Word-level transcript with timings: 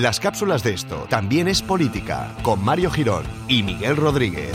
Las 0.00 0.18
cápsulas 0.18 0.62
de 0.62 0.72
esto 0.72 1.06
también 1.10 1.46
es 1.46 1.60
política, 1.60 2.34
con 2.40 2.64
Mario 2.64 2.90
Girón 2.90 3.22
y 3.48 3.62
Miguel 3.62 3.96
Rodríguez. 3.96 4.50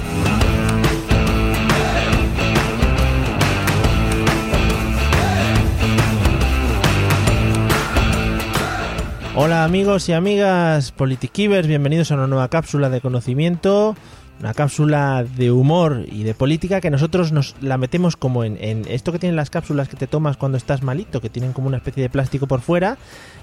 Hola 9.35 9.65
amigos 9.65 10.09
y 10.09 10.13
amigas 10.13 10.91
Politikivers, 10.91 11.67
bienvenidos 11.67 12.09
a 12.09 12.15
una 12.15 12.25
nueva 12.25 12.49
cápsula 12.49 12.89
de 12.89 13.01
conocimiento, 13.01 13.95
una 14.39 14.53
cápsula 14.53 15.23
de 15.23 15.51
humor 15.51 16.05
y 16.11 16.23
de 16.23 16.33
política 16.33 16.81
que 16.81 16.89
nosotros 16.89 17.31
nos 17.31 17.55
la 17.61 17.77
metemos 17.77 18.17
como 18.17 18.43
en, 18.43 18.57
en, 18.59 18.85
esto 18.87 19.11
que 19.11 19.19
tienen 19.19 19.35
las 19.35 19.49
cápsulas 19.49 19.87
que 19.87 19.97
te 19.97 20.07
tomas 20.07 20.37
cuando 20.37 20.57
estás 20.57 20.83
malito, 20.83 21.21
que 21.21 21.29
tienen 21.29 21.53
como 21.53 21.67
una 21.67 21.77
especie 21.77 22.03
de 22.03 22.09
plástico 22.09 22.47
por 22.47 22.61
fuera 22.61 22.97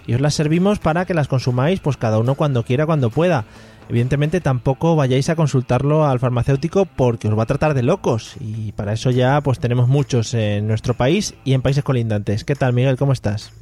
y 0.06 0.14
os 0.14 0.20
las 0.20 0.34
servimos 0.34 0.78
para 0.78 1.04
que 1.04 1.14
las 1.14 1.28
consumáis 1.28 1.80
pues 1.80 1.96
cada 1.96 2.18
uno 2.18 2.34
cuando 2.34 2.64
quiera, 2.64 2.86
cuando 2.86 3.10
pueda. 3.10 3.44
Evidentemente 3.88 4.40
tampoco 4.40 4.96
vayáis 4.96 5.28
a 5.28 5.36
consultarlo 5.36 6.06
al 6.06 6.20
farmacéutico 6.20 6.86
porque 6.86 7.28
os 7.28 7.38
va 7.38 7.42
a 7.42 7.46
tratar 7.46 7.74
de 7.74 7.82
locos 7.82 8.36
y 8.40 8.72
para 8.72 8.92
eso 8.92 9.10
ya 9.10 9.40
pues 9.40 9.58
tenemos 9.58 9.88
muchos 9.88 10.34
en 10.34 10.66
nuestro 10.68 10.94
país 10.94 11.34
y 11.44 11.52
en 11.52 11.62
países 11.62 11.84
colindantes. 11.84 12.44
¿Qué 12.44 12.54
tal 12.54 12.72
Miguel? 12.72 12.96
¿Cómo 12.96 13.12
estás? 13.12 13.52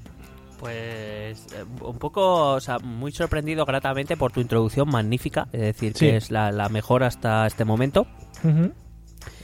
Pues 0.60 1.46
un 1.80 1.98
poco, 1.98 2.52
o 2.52 2.60
sea, 2.60 2.78
muy 2.80 3.12
sorprendido 3.12 3.64
gratamente 3.64 4.18
por 4.18 4.30
tu 4.30 4.41
introducción 4.41 4.91
magnífica, 4.91 5.48
es 5.52 5.60
decir, 5.60 5.95
que 5.95 6.16
es 6.16 6.30
la, 6.30 6.52
la, 6.52 6.68
mejor 6.68 7.02
hasta 7.02 7.46
este 7.46 7.64
momento. 7.64 8.06
Uh 8.45 8.48
-huh. 8.48 8.73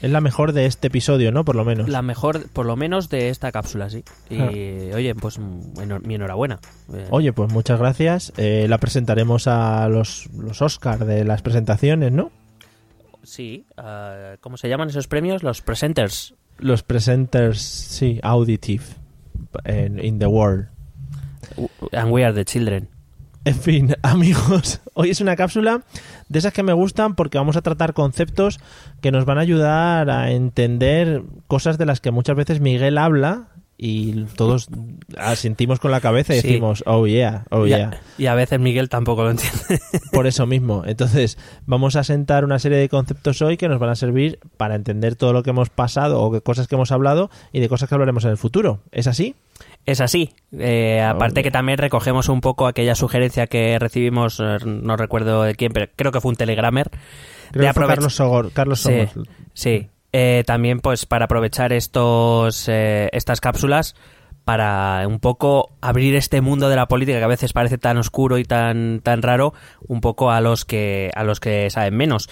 Es 0.03 0.11
la 0.11 0.21
mejor 0.21 0.53
de 0.53 0.67
este 0.67 0.89
episodio, 0.89 1.33
¿no? 1.33 1.43
Por 1.45 1.57
lo 1.57 1.65
menos. 1.65 1.89
La 1.89 2.03
mejor, 2.03 2.51
por 2.51 2.67
lo 2.67 2.77
menos, 2.77 3.09
de 3.09 3.31
esta 3.31 3.51
cápsula, 3.51 3.89
sí. 3.89 4.05
Y, 4.29 4.41
ah. 4.41 4.97
oye, 4.97 5.15
pues 5.15 5.39
mi 5.39 6.15
enhorabuena. 6.15 6.59
Eh, 6.93 7.07
oye, 7.11 7.33
pues 7.33 7.51
muchas 7.51 7.79
gracias. 7.79 8.33
Eh, 8.37 8.67
la 8.69 8.77
presentaremos 8.77 9.47
a 9.47 9.89
los, 9.89 10.29
los 10.35 10.61
Oscar 10.61 11.07
de 11.07 11.25
las 11.25 11.41
presentaciones, 11.41 12.13
¿no? 12.13 12.31
Sí. 13.23 13.65
Uh, 13.79 14.37
¿Cómo 14.41 14.59
se 14.59 14.69
llaman 14.69 14.91
esos 14.91 15.09
premios? 15.09 15.43
Los 15.43 15.63
presenters. 15.63 16.35
Los 16.59 16.83
presenters, 16.83 17.63
sí, 17.63 18.21
auditive. 18.23 18.85
In, 19.67 19.99
in 19.99 20.19
the 20.19 20.27
world. 20.27 20.76
And 21.93 22.11
we 22.11 22.25
are 22.25 22.35
the 22.35 22.45
children. 22.45 22.89
En 23.45 23.55
fin, 23.55 23.95
amigos, 24.03 24.81
hoy 24.95 25.11
es 25.11 25.21
una 25.21 25.37
cápsula 25.37 25.83
de 26.29 26.39
esas 26.39 26.53
que 26.53 26.65
me 26.65 26.73
gustan 26.73 27.15
porque 27.15 27.39
vamos 27.39 27.57
a 27.57 27.63
tratar 27.63 27.95
conceptos 27.95 28.59
que 29.01 29.13
nos 29.13 29.25
van 29.25 29.39
a 29.39 29.43
ayudar 29.43 30.11
a 30.11 30.33
entender 30.33 31.23
cosas 31.47 31.79
de 31.79 31.87
las 31.87 32.01
que 32.01 32.11
muchas 32.11 32.35
veces 32.35 32.61
Miguel 32.61 32.99
habla 32.99 33.49
y 33.79 34.25
todos 34.37 34.69
asentimos 35.19 35.81
con 35.81 35.91
la 35.91 36.01
cabeza 36.01 36.35
y 36.35 36.41
Sí. 36.41 36.49
decimos, 36.49 36.83
oh 36.87 37.07
yeah, 37.07 37.45
oh 37.51 37.67
y, 37.67 37.71
yeah. 37.71 38.01
y 38.17 38.27
a 38.27 38.35
veces 38.35 38.59
Miguel 38.59 38.89
tampoco 38.89 39.25
lo 39.25 39.31
entiende. 39.33 39.81
Por 40.13 40.27
eso 40.27 40.47
mismo. 40.47 40.83
Entonces, 40.87 41.37
vamos 41.67 41.95
a 41.97 42.03
sentar 42.05 42.45
una 42.45 42.59
serie 42.59 42.79
de 42.79 42.89
conceptos 42.89 43.43
hoy 43.43 43.57
que 43.57 43.69
nos 43.69 43.79
van 43.79 43.91
a 43.91 43.95
servir 43.95 44.39
para 44.57 44.75
entender 44.77 45.15
todo 45.17 45.33
lo 45.33 45.43
que 45.43 45.51
hemos 45.51 45.69
pasado 45.71 46.21
o 46.23 46.33
que 46.33 46.41
cosas 46.41 46.69
que 46.69 46.75
hemos 46.75 46.91
hablado 46.93 47.31
y 47.53 47.61
de 47.61 47.69
cosas 47.69 47.89
que 47.89 47.95
hablaremos 47.95 48.25
en 48.25 48.31
el 48.31 48.37
futuro. 48.39 48.81
¿Es 48.93 49.07
así? 49.07 49.35
Es 49.85 50.01
así. 50.01 50.31
Eh, 50.59 51.01
aparte 51.03 51.43
que 51.43 51.51
también 51.51 51.79
recogemos 51.79 52.29
un 52.29 52.41
poco 52.41 52.67
aquella 52.67 52.95
sugerencia 52.95 53.47
que 53.47 53.79
recibimos, 53.79 54.41
eh, 54.41 54.57
no 54.65 54.97
recuerdo 54.97 55.43
de 55.43 55.55
quién, 55.55 55.73
pero 55.73 55.87
creo 55.95 56.13
que 56.13 56.21
fue 56.21 56.31
un 56.31 56.37
telegramer. 56.37 56.91
Creo 57.53 57.63
de 57.63 57.69
que 57.69 57.73
fue 57.75 57.83
aprovech- 57.85 57.95
Carlos 57.95 58.15
Sogor. 58.15 58.53
Carlos 58.53 58.81
Sí, 58.81 59.07
Sogor. 59.13 59.29
sí. 59.55 59.89
Eh, 60.19 60.45
también 60.47 60.81
pues 60.81 61.05
para 61.05 61.27
aprovechar 61.27 61.75
estos 61.75 62.71
eh, 62.71 63.11
estas 63.13 63.43
cápsulas 63.43 63.95
para 64.47 65.07
un 65.07 65.21
poco 65.21 65.77
abrir 65.83 66.17
este 66.17 66.41
mundo 66.41 66.71
de 66.71 66.77
la 66.77 66.89
política 66.89 67.19
que 67.19 67.25
a 67.25 67.29
veces 67.29 67.53
parece 67.53 67.77
tan 67.77 67.99
oscuro 67.99 68.39
y 68.39 68.45
tan 68.45 69.01
tan 69.01 69.21
raro 69.21 69.53
un 69.87 70.01
poco 70.01 70.31
a 70.31 70.41
los 70.41 70.65
que 70.65 71.11
a 71.15 71.23
los 71.23 71.39
que 71.39 71.69
saben 71.69 71.99
menos 71.99 72.31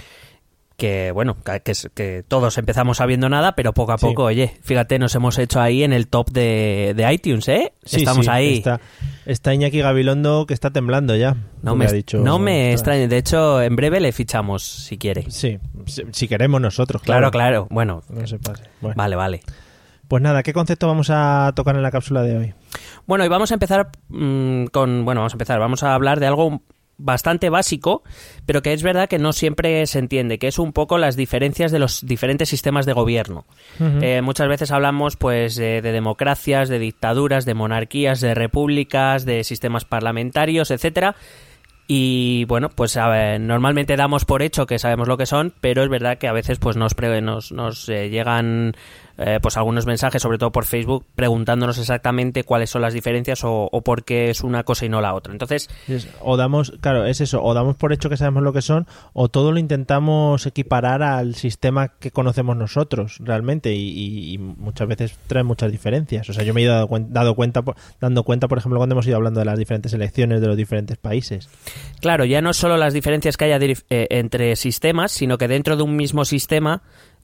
que 0.76 1.12
bueno 1.12 1.36
que, 1.44 1.72
que- 1.94 2.24
todos 2.26 2.58
empezamos 2.58 2.96
sabiendo 2.96 3.28
nada 3.28 3.54
pero 3.54 3.72
poco 3.72 3.92
a 3.92 3.98
Sí. 3.98 4.06
poco 4.06 4.24
oye 4.24 4.56
fíjate 4.62 4.98
nos 4.98 5.14
hemos 5.14 5.38
hecho 5.38 5.60
ahí 5.60 5.84
en 5.84 5.92
el 5.92 6.08
top 6.08 6.30
de, 6.30 6.94
de 6.96 7.12
iTunes 7.12 7.46
eh 7.48 7.72
Sí, 7.84 7.98
estamos 7.98 8.26
sí, 8.26 8.30
ahí 8.32 8.54
Está, 8.58 8.80
está 9.24 9.54
Iñaki 9.54 9.80
Gabilondo 9.80 10.46
que 10.46 10.54
está 10.54 10.70
temblando 10.70 11.14
ya. 11.14 11.36
no 11.62 11.76
me, 11.76 11.86
ha 11.86 11.92
dicho, 11.92 12.18
no 12.18 12.38
me 12.38 12.72
extrañe 12.72 13.06
de 13.06 13.16
hecho 13.18 13.62
en 13.62 13.76
breve 13.76 14.00
le 14.00 14.10
fichamos 14.12 14.62
si 14.64 14.98
quiere 14.98 15.30
Sí, 15.30 15.58
si, 15.86 16.02
si 16.12 16.26
queremos 16.28 16.60
nosotros, 16.60 17.02
claro 17.02 17.30
claro. 17.30 17.66
claro 17.66 17.66
bueno 17.70 18.02
No 18.08 18.26
se 18.26 18.38
pase. 18.38 18.64
Bueno. 18.80 18.94
vale 18.96 19.14
vale 19.16 19.40
Pues 20.08 20.22
nada, 20.22 20.42
¿qué 20.42 20.52
concepto 20.52 20.86
vamos 20.88 21.08
a 21.10 21.52
tocar 21.54 21.76
en 21.76 21.82
la 21.82 21.90
cápsula 21.90 22.22
de 22.22 22.36
hoy? 22.36 22.54
Bueno, 23.06 23.24
y 23.24 23.28
vamos 23.28 23.50
a 23.50 23.54
empezar 23.54 23.90
mm, 24.08 24.66
con. 24.66 25.04
Bueno, 25.04 25.20
vamos 25.20 25.32
a 25.32 25.36
empezar. 25.36 25.60
Vamos 25.60 25.82
a 25.82 25.94
hablar 25.94 26.20
de 26.20 26.26
algo 26.26 26.62
bastante 26.96 27.50
básico, 27.50 28.02
pero 28.46 28.62
que 28.62 28.72
es 28.72 28.82
verdad 28.82 29.08
que 29.08 29.18
no 29.18 29.32
siempre 29.32 29.86
se 29.86 29.98
entiende, 29.98 30.38
que 30.38 30.48
es 30.48 30.58
un 30.58 30.72
poco 30.72 30.96
las 30.98 31.16
diferencias 31.16 31.72
de 31.72 31.78
los 31.78 32.06
diferentes 32.06 32.48
sistemas 32.48 32.86
de 32.86 32.92
gobierno. 32.92 33.46
Eh, 33.80 34.22
muchas 34.22 34.48
veces 34.48 34.70
hablamos 34.70 35.16
pues 35.16 35.56
de, 35.56 35.82
de 35.82 35.92
democracias, 35.92 36.68
de 36.68 36.78
dictaduras, 36.78 37.44
de 37.44 37.54
monarquías, 37.54 38.20
de 38.20 38.34
repúblicas, 38.34 39.24
de 39.24 39.44
sistemas 39.44 39.84
parlamentarios, 39.84 40.70
etcétera. 40.70 41.16
Y 41.86 42.46
bueno, 42.46 42.70
pues 42.70 42.96
a 42.96 43.08
ver, 43.08 43.38
normalmente 43.40 43.96
damos 43.96 44.24
por 44.24 44.40
hecho 44.40 44.64
que 44.64 44.78
sabemos 44.78 45.06
lo 45.06 45.18
que 45.18 45.26
son, 45.26 45.52
pero 45.60 45.82
es 45.82 45.90
verdad 45.90 46.16
que 46.16 46.28
a 46.28 46.32
veces 46.32 46.58
pues 46.58 46.76
nos, 46.78 46.94
pre- 46.94 47.20
nos, 47.20 47.52
nos 47.52 47.86
eh, 47.90 48.08
llegan 48.08 48.74
eh, 49.18 49.38
pues 49.40 49.56
algunos 49.56 49.86
mensajes, 49.86 50.20
sobre 50.22 50.38
todo 50.38 50.52
por 50.52 50.64
Facebook, 50.64 51.04
preguntándonos 51.14 51.78
exactamente 51.78 52.44
cuáles 52.44 52.70
son 52.70 52.82
las 52.82 52.94
diferencias 52.94 53.44
o, 53.44 53.68
o 53.70 53.80
por 53.82 54.04
qué 54.04 54.30
es 54.30 54.42
una 54.42 54.64
cosa 54.64 54.86
y 54.86 54.88
no 54.88 55.00
la 55.00 55.14
otra. 55.14 55.32
Entonces, 55.32 55.68
Es- 55.88 56.08
O 56.20 56.36
damos, 56.36 56.72
claro, 56.80 57.04
es 57.06 57.20
eso, 57.20 57.42
o 57.42 57.54
damos 57.54 57.76
por 57.76 57.92
hecho 57.92 58.08
que 58.08 58.16
sabemos 58.16 58.42
lo 58.42 58.52
que 58.52 58.62
son, 58.62 58.86
o 59.12 59.28
todo 59.28 59.52
lo 59.52 59.58
intentamos 59.58 60.46
equiparar 60.46 61.02
al 61.02 61.34
sistema 61.34 61.88
que 61.98 62.10
conocemos 62.10 62.56
nosotros 62.56 63.16
realmente, 63.20 63.72
y, 63.74 63.88
y- 63.90 64.32
y 64.34 64.38
muchas 64.38 64.88
veces 64.88 65.18
trae 65.26 65.42
muchas 65.44 65.70
diferencias. 65.72 66.28
O 66.28 66.32
sea, 66.32 66.44
yo 66.44 66.54
me 66.54 66.62
he 66.62 66.66
dado, 66.66 66.88
dado 67.08 67.34
cuenta, 67.34 67.62
por- 67.62 67.76
dando 68.00 68.22
cuenta, 68.24 68.48
por 68.48 68.58
ejemplo, 68.58 68.78
cuando 68.78 68.94
hemos 68.94 69.06
ido 69.06 69.16
hablando 69.16 69.40
de 69.40 69.46
las 69.46 69.58
diferentes 69.58 69.92
elecciones 69.92 70.40
de 70.40 70.46
los 70.46 70.56
diferentes 70.56 70.96
países. 70.96 71.48
Claro, 72.00 72.24
ya 72.24 72.40
no 72.40 72.52
solo 72.52 72.76
las 72.76 72.92
diferencias 72.94 73.36
que 73.36 73.44
haya 73.46 73.58
eh, 73.64 74.06
entre 74.10 74.56
sistemas, 74.56 75.12
sino 75.12 75.38
que 75.38 75.48
dentro 75.48 75.76
de 75.76 75.82
un 75.82 75.96
mismo 75.96 76.24
sistema, 76.24 76.82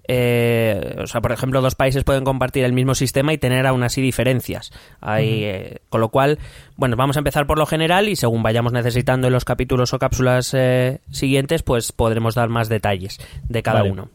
eh, 0.08 0.96
o 1.02 1.06
sea, 1.06 1.20
por 1.20 1.32
ejemplo, 1.32 1.60
dos 1.60 1.74
países 1.74 2.04
pueden 2.04 2.24
compartir 2.24 2.64
el 2.64 2.72
mismo 2.72 2.94
sistema 2.94 3.32
y 3.32 3.38
tener 3.38 3.66
aún 3.66 3.82
así 3.82 4.00
diferencias. 4.00 4.72
Hay, 5.00 5.44
eh, 5.44 5.78
con 5.88 6.00
lo 6.00 6.08
cual, 6.08 6.38
bueno, 6.76 6.96
vamos 6.96 7.16
a 7.16 7.20
empezar 7.20 7.46
por 7.46 7.58
lo 7.58 7.66
general 7.66 8.08
y 8.08 8.16
según 8.16 8.42
vayamos 8.42 8.72
necesitando 8.72 9.26
en 9.28 9.32
los 9.32 9.44
capítulos 9.44 9.92
o 9.94 9.98
cápsulas 9.98 10.54
eh, 10.54 11.00
siguientes, 11.10 11.62
pues 11.62 11.92
podremos 11.92 12.34
dar 12.34 12.48
más 12.48 12.68
detalles 12.68 13.18
de 13.48 13.62
cada 13.62 13.80
Vale. 13.80 13.92
uno. 13.92 14.10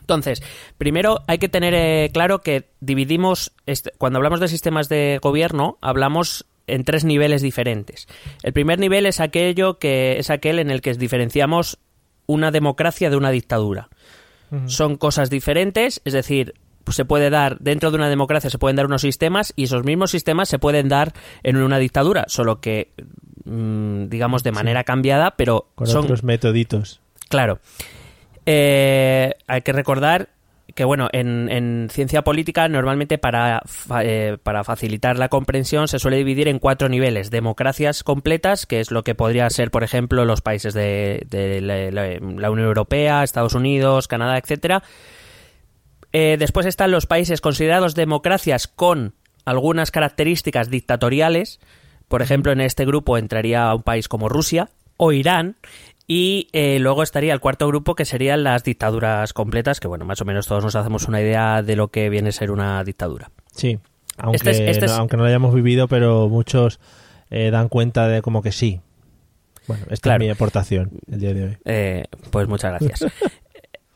Entonces, 0.00 0.42
primero 0.78 1.22
hay 1.26 1.38
que 1.38 1.48
tener 1.48 1.74
eh, 1.74 2.10
claro 2.12 2.40
que 2.40 2.68
dividimos, 2.80 3.52
este- 3.66 3.90
cuando 3.98 4.18
hablamos 4.18 4.40
de 4.40 4.48
sistemas 4.48 4.88
de 4.88 5.18
gobierno, 5.20 5.78
hablamos 5.80 6.46
en 6.68 6.84
tres 6.84 7.04
niveles 7.04 7.42
diferentes. 7.42 8.06
El 8.42 8.52
primer 8.52 8.78
nivel 8.78 9.06
es 9.06 9.20
aquello 9.20 9.78
que 9.78 10.18
es 10.18 10.30
aquel 10.30 10.58
en 10.58 10.70
el 10.70 10.80
que 10.80 10.94
diferenciamos 10.94 11.78
una 12.26 12.50
democracia 12.50 13.10
de 13.10 13.16
una 13.16 13.30
dictadura. 13.30 13.88
Son 14.66 14.96
cosas 14.96 15.30
diferentes, 15.30 16.00
es 16.04 16.12
decir, 16.12 16.54
se 16.90 17.04
puede 17.04 17.30
dar 17.30 17.58
dentro 17.58 17.90
de 17.90 17.96
una 17.96 18.08
democracia 18.08 18.50
se 18.50 18.58
pueden 18.58 18.76
dar 18.76 18.86
unos 18.86 19.02
sistemas 19.02 19.52
y 19.56 19.64
esos 19.64 19.84
mismos 19.84 20.10
sistemas 20.10 20.48
se 20.48 20.58
pueden 20.58 20.88
dar 20.88 21.12
en 21.42 21.56
una 21.56 21.78
dictadura, 21.78 22.24
solo 22.28 22.60
que 22.60 22.92
mm, 23.44 24.06
digamos 24.08 24.42
de 24.42 24.52
manera 24.52 24.84
cambiada, 24.84 25.32
pero 25.32 25.68
Con 25.74 25.86
son 25.86 26.04
otros 26.04 26.22
metoditos. 26.22 27.00
Claro. 27.28 27.58
Eh, 28.44 29.34
hay 29.48 29.62
que 29.62 29.72
recordar 29.72 30.28
que, 30.76 30.84
bueno, 30.84 31.08
en, 31.10 31.48
en 31.50 31.88
ciencia 31.90 32.22
política 32.22 32.68
normalmente 32.68 33.18
para, 33.18 33.62
eh, 34.02 34.38
para 34.42 34.62
facilitar 34.62 35.18
la 35.18 35.28
comprensión 35.28 35.88
se 35.88 35.98
suele 35.98 36.18
dividir 36.18 36.46
en 36.46 36.60
cuatro 36.60 36.88
niveles. 36.88 37.30
Democracias 37.30 38.04
completas, 38.04 38.66
que 38.66 38.78
es 38.78 38.92
lo 38.92 39.02
que 39.02 39.16
podría 39.16 39.50
ser, 39.50 39.72
por 39.72 39.82
ejemplo, 39.82 40.24
los 40.24 40.42
países 40.42 40.74
de, 40.74 41.26
de 41.28 41.60
la 41.60 42.50
Unión 42.50 42.68
Europea, 42.68 43.24
Estados 43.24 43.54
Unidos, 43.54 44.06
Canadá, 44.06 44.38
etcétera. 44.38 44.84
Eh, 46.12 46.36
después 46.38 46.66
están 46.66 46.92
los 46.92 47.06
países 47.06 47.40
considerados 47.40 47.94
democracias 47.94 48.68
con 48.68 49.14
algunas 49.44 49.90
características 49.90 50.70
dictatoriales. 50.70 51.58
Por 52.08 52.22
ejemplo, 52.22 52.52
en 52.52 52.60
este 52.60 52.84
grupo 52.84 53.18
entraría 53.18 53.74
un 53.74 53.82
país 53.82 54.08
como 54.08 54.28
Rusia 54.28 54.68
o 54.96 55.12
Irán. 55.12 55.56
Y 56.06 56.48
eh, 56.52 56.78
luego 56.78 57.02
estaría 57.02 57.32
el 57.32 57.40
cuarto 57.40 57.66
grupo 57.66 57.94
que 57.96 58.04
serían 58.04 58.44
las 58.44 58.62
dictaduras 58.62 59.32
completas, 59.32 59.80
que 59.80 59.88
bueno, 59.88 60.04
más 60.04 60.20
o 60.20 60.24
menos 60.24 60.46
todos 60.46 60.62
nos 60.62 60.76
hacemos 60.76 61.08
una 61.08 61.20
idea 61.20 61.62
de 61.62 61.74
lo 61.76 61.88
que 61.88 62.08
viene 62.10 62.28
a 62.28 62.32
ser 62.32 62.50
una 62.52 62.82
dictadura. 62.84 63.30
Sí, 63.52 63.78
aunque, 64.16 64.36
Este 64.36 64.50
es- 64.50 64.60
este 64.76 64.86
no, 64.86 64.92
es- 64.92 64.98
aunque 64.98 65.16
no 65.16 65.22
lo 65.24 65.28
hayamos 65.28 65.54
vivido, 65.54 65.88
pero 65.88 66.28
muchos 66.28 66.78
eh, 67.30 67.50
dan 67.50 67.68
cuenta 67.68 68.06
de 68.06 68.22
como 68.22 68.40
que 68.40 68.52
sí. 68.52 68.80
Bueno, 69.66 69.84
esta 69.90 70.10
Claro. 70.10 70.22
es 70.22 70.28
mi 70.28 70.30
aportación 70.30 70.92
el 71.10 71.18
día 71.18 71.34
de 71.34 71.44
hoy. 71.44 71.56
Eh, 71.64 72.04
pues 72.30 72.46
muchas 72.46 72.70
gracias. 72.80 73.04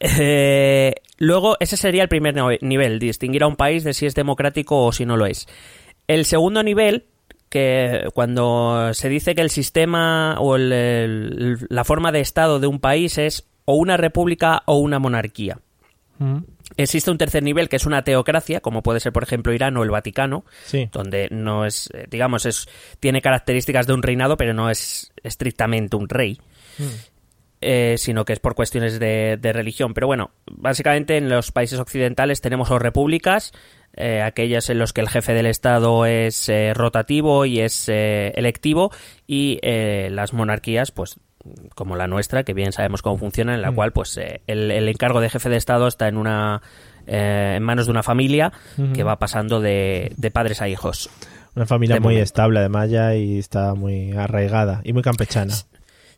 Eh, 0.03 0.95
luego, 1.19 1.57
ese 1.61 1.77
sería 1.77 2.03
el 2.03 2.09
primer 2.09 2.35
nivel, 2.63 2.99
distinguir 2.99 3.43
a 3.43 3.47
un 3.47 3.57
país 3.57 3.85
de 3.85 3.93
si 3.93 4.07
es 4.07 4.15
democrático 4.15 4.87
o 4.87 4.93
si 4.93 5.05
no 5.05 5.19
lo 5.19 5.27
es. 5.27 5.47
El 6.09 6.25
segundo 6.25 6.63
nivel, 6.63 7.05
que 7.51 8.09
cuando 8.15 8.95
se 8.95 9.09
dice 9.11 9.35
que 9.35 9.43
el 9.43 9.51
sistema 9.51 10.37
o 10.41 10.57
el- 10.57 10.73
el- 10.73 11.59
la 11.69 11.85
forma 11.85 12.13
de 12.13 12.21
Estado 12.21 12.61
de 12.61 12.67
un 12.69 12.81
país 12.81 13.19
es 13.19 13.47
o 13.67 13.75
una 13.75 13.97
república 13.99 14.63
o 14.65 14.79
una 14.79 14.99
monarquía. 14.99 15.59
Mm, 16.19 16.39
Existe 16.77 17.11
un 17.11 17.19
tercer 17.19 17.43
nivel 17.43 17.69
que 17.69 17.75
es 17.77 17.85
una 17.85 18.05
teocracia, 18.05 18.61
como 18.61 18.83
puede 18.83 19.01
ser, 19.01 19.13
por 19.13 19.25
ejemplo, 19.25 19.53
Irán 19.53 19.77
o 19.77 19.83
el 19.83 19.91
Vaticano, 19.91 20.45
Sí. 20.65 20.89
donde 20.93 21.27
no 21.31 21.67
es, 21.67 21.91
eh, 21.93 22.07
digamos, 22.09 22.47
es 22.47 22.69
tiene 23.01 23.21
características 23.21 23.89
de 23.89 23.93
un 23.93 24.03
reinado, 24.03 24.37
pero 24.37 24.55
no 24.55 24.71
es 24.71 25.13
estrictamente 25.25 25.97
un 25.97 26.09
rey, 26.09 26.41
eh, 27.61 27.97
sino 27.99 28.25
que 28.25 28.33
es 28.33 28.39
por 28.41 28.55
cuestiones 28.55 28.99
de, 29.01 29.37
de 29.39 29.53
religión. 29.53 29.93
Pero 29.93 30.07
bueno, 30.07 30.31
básicamente 30.47 31.17
en 31.17 31.29
los 31.29 31.51
países 31.53 31.79
occidentales 31.81 32.41
tenemos 32.41 32.71
o 32.71 32.79
repúblicas, 32.79 33.53
eh, 33.97 34.23
aquellas 34.23 34.71
en 34.71 34.79
las 34.79 34.93
que 34.93 35.01
el 35.01 35.09
jefe 35.09 35.35
del 35.35 35.47
Estado 35.47 36.07
es 36.07 36.49
eh, 36.49 36.73
rotativo 36.75 37.45
y 37.47 37.61
es 37.61 37.89
eh, 37.89 38.33
electivo, 38.37 38.91
y 39.27 39.59
eh, 39.63 40.09
las 40.13 40.33
monarquías, 40.33 40.91
pues 40.91 41.17
como 41.75 41.97
la 41.97 42.07
nuestra, 42.07 42.45
que 42.45 42.53
bien 42.53 42.73
sabemos 42.73 43.01
cómo 43.03 43.17
funciona, 43.17 43.55
en 43.55 43.63
la 43.63 43.71
Mm. 43.71 43.75
cual 43.75 43.93
pues 43.93 44.17
eh, 44.19 44.43
el, 44.47 44.71
el 44.71 44.89
encargo 44.89 45.21
de 45.21 45.31
jefe 45.31 45.49
de 45.49 45.57
Estado 45.57 45.89
está 45.89 46.07
en 46.09 46.17
una 46.19 46.61
eh, 47.07 47.55
en 47.57 47.63
manos 47.63 47.87
de 47.87 47.93
una 47.93 48.03
familia 48.03 48.53
que 48.95 49.03
va 49.03 49.19
pasando 49.19 49.61
de, 49.61 50.13
de 50.17 50.31
padres 50.31 50.61
a 50.61 50.69
hijos. 50.69 51.09
Una 51.57 51.67
familia 51.67 51.95
De 51.95 52.01
muy 52.01 52.13
momento. 52.15 52.25
estable, 52.25 52.59
además, 52.61 52.91
ya 52.91 53.15
y 53.17 53.39
está 53.39 53.75
muy 53.75 54.13
arraigada 54.13 54.83
y 54.85 54.93
muy 54.93 55.03
campechana. 55.03 55.55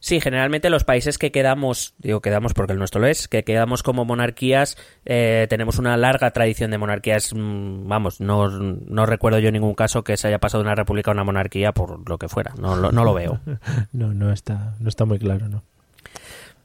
Sí, 0.05 0.21
generalmente 0.21 0.69
los 0.69 0.83
países 0.83 1.17
que 1.17 1.31
quedamos, 1.31 1.95
digo 1.99 2.21
quedamos 2.21 2.55
porque 2.55 2.73
el 2.73 2.79
nuestro 2.81 3.01
lo 3.01 3.07
es, 3.07 3.29
que 3.29 3.45
quedamos 3.45 3.85
como 3.85 4.05
monarquías, 4.05 4.77
eh, 5.05 5.47
tenemos 5.49 5.79
una 5.79 5.97
larga 5.97 6.33
tradición 6.33 6.73
de 6.73 6.79
monarquías. 6.79 7.33
mm, 7.33 7.87
Vamos, 7.87 8.21
no, 8.21 8.49
no 8.51 9.07
recuerdo 9.07 9.39
yo 9.39 9.53
ningún 9.53 9.75
caso 9.77 10.03
que 10.03 10.17
se 10.17 10.27
haya 10.27 10.41
pasado 10.41 10.65
de 10.65 10.67
una 10.67 10.75
república 10.75 11.13
a 11.13 11.15
una 11.15 11.23
monarquía 11.23 11.71
por 11.71 12.09
lo 12.11 12.19
que 12.19 12.29
fuera. 12.29 12.53
No, 12.59 12.75
lo- 12.75 12.91
no 12.91 13.05
lo 13.05 13.15
veo. 13.15 13.39
No, 13.93 14.13
no 14.13 14.33
está, 14.33 14.75
no 14.81 14.89
está 14.89 15.05
muy 15.05 15.21
claro, 15.21 15.49
¿no? 15.49 15.63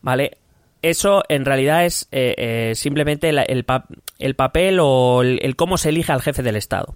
¿Vale? 0.02 0.38
Eso 0.82 1.24
en 1.30 1.46
realidad 1.46 1.86
es 1.86 2.08
eh, 2.12 2.34
eh, 2.38 2.72
simplemente 2.76 3.30
el, 3.30 3.64
pa- 3.66 3.86
el 4.18 4.34
papel 4.36 4.80
o 4.82 5.22
el, 5.22 5.40
el 5.44 5.56
cómo 5.56 5.78
se 5.78 5.90
elige 5.90 6.12
al 6.12 6.24
jefe 6.24 6.42
del 6.42 6.56
Estado. 6.56 6.96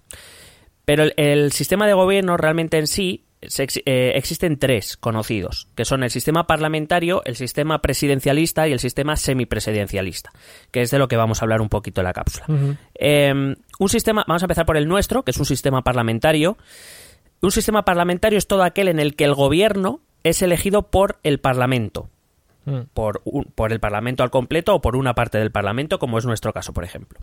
Pero 0.85 1.03
el, 1.17 1.51
sistema 1.51 1.85
de 1.85 1.93
gobierno 1.93 2.35
realmente 2.35 2.79
en 2.79 2.87
sí 2.87 3.25
eh, 3.41 4.11
existen 4.15 4.57
tres 4.59 4.97
conocidos, 4.97 5.67
que 5.75 5.85
son 5.85 6.03
el 6.03 6.11
sistema 6.11 6.45
parlamentario, 6.47 7.21
el 7.25 7.35
sistema 7.35 7.81
presidencialista 7.81 8.67
y 8.67 8.71
el 8.71 8.79
sistema 8.79 9.15
semipresidencialista, 9.15 10.31
que 10.71 10.81
es 10.81 10.91
de 10.91 10.99
lo 10.99 11.07
que 11.07 11.17
vamos 11.17 11.41
a 11.41 11.45
hablar 11.45 11.61
un 11.61 11.69
poquito 11.69 12.01
en 12.01 12.05
la 12.05 12.13
cápsula. 12.13 12.45
Eh, 12.95 13.33
un 13.79 13.89
sistema, 13.89 14.23
vamos 14.27 14.43
a 14.43 14.45
empezar 14.45 14.65
por 14.65 14.77
el 14.77 14.87
nuestro, 14.87 15.23
que 15.23 15.31
es 15.31 15.37
un 15.37 15.45
sistema 15.45 15.81
parlamentario. 15.83 16.57
Un 17.41 17.51
sistema 17.51 17.83
parlamentario 17.83 18.37
es 18.37 18.45
todo 18.47 18.63
aquel 18.63 18.87
en 18.87 18.99
el 18.99 19.15
que 19.15 19.23
el 19.25 19.33
gobierno 19.33 20.01
es 20.23 20.41
elegido 20.43 20.83
por 20.91 21.19
el 21.23 21.39
Parlamento 21.39 22.09
Mm. 22.63 22.81
por, 22.93 23.21
un- 23.25 23.45
por 23.45 23.71
el 23.73 23.79
Parlamento 23.79 24.21
al 24.21 24.29
completo 24.29 24.75
o 24.75 24.81
por 24.81 24.95
una 24.95 25.15
parte 25.15 25.39
del 25.39 25.49
Parlamento, 25.51 25.97
como 25.97 26.19
es 26.19 26.27
nuestro 26.27 26.53
caso, 26.53 26.73
por 26.73 26.83
ejemplo. 26.83 27.17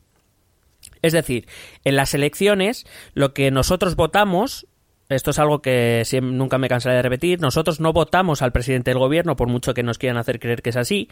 Es 1.01 1.13
decir, 1.13 1.47
en 1.85 1.95
las 1.95 2.13
elecciones, 2.13 2.87
lo 3.15 3.35
que 3.35 3.53
nosotros 3.53 3.95
votamos, 3.95 4.67
esto 5.09 5.31
es 5.31 5.39
algo 5.39 5.61
que 5.63 6.03
siem- 6.05 6.33
nunca 6.33 6.59
me 6.59 6.69
cansaré 6.69 6.97
de 6.97 7.03
repetir, 7.03 7.41
nosotros 7.41 7.81
no 7.81 7.93
votamos 7.93 8.43
al 8.43 8.53
presidente 8.53 8.91
del 8.91 8.99
gobierno, 8.99 9.37
por 9.37 9.49
mucho 9.49 9.75
que 9.75 9.83
nos 9.83 9.99
quieran 9.99 10.19
hacer 10.19 10.39
creer 10.39 10.63
que 10.63 10.71
es 10.71 10.77
así, 10.77 11.09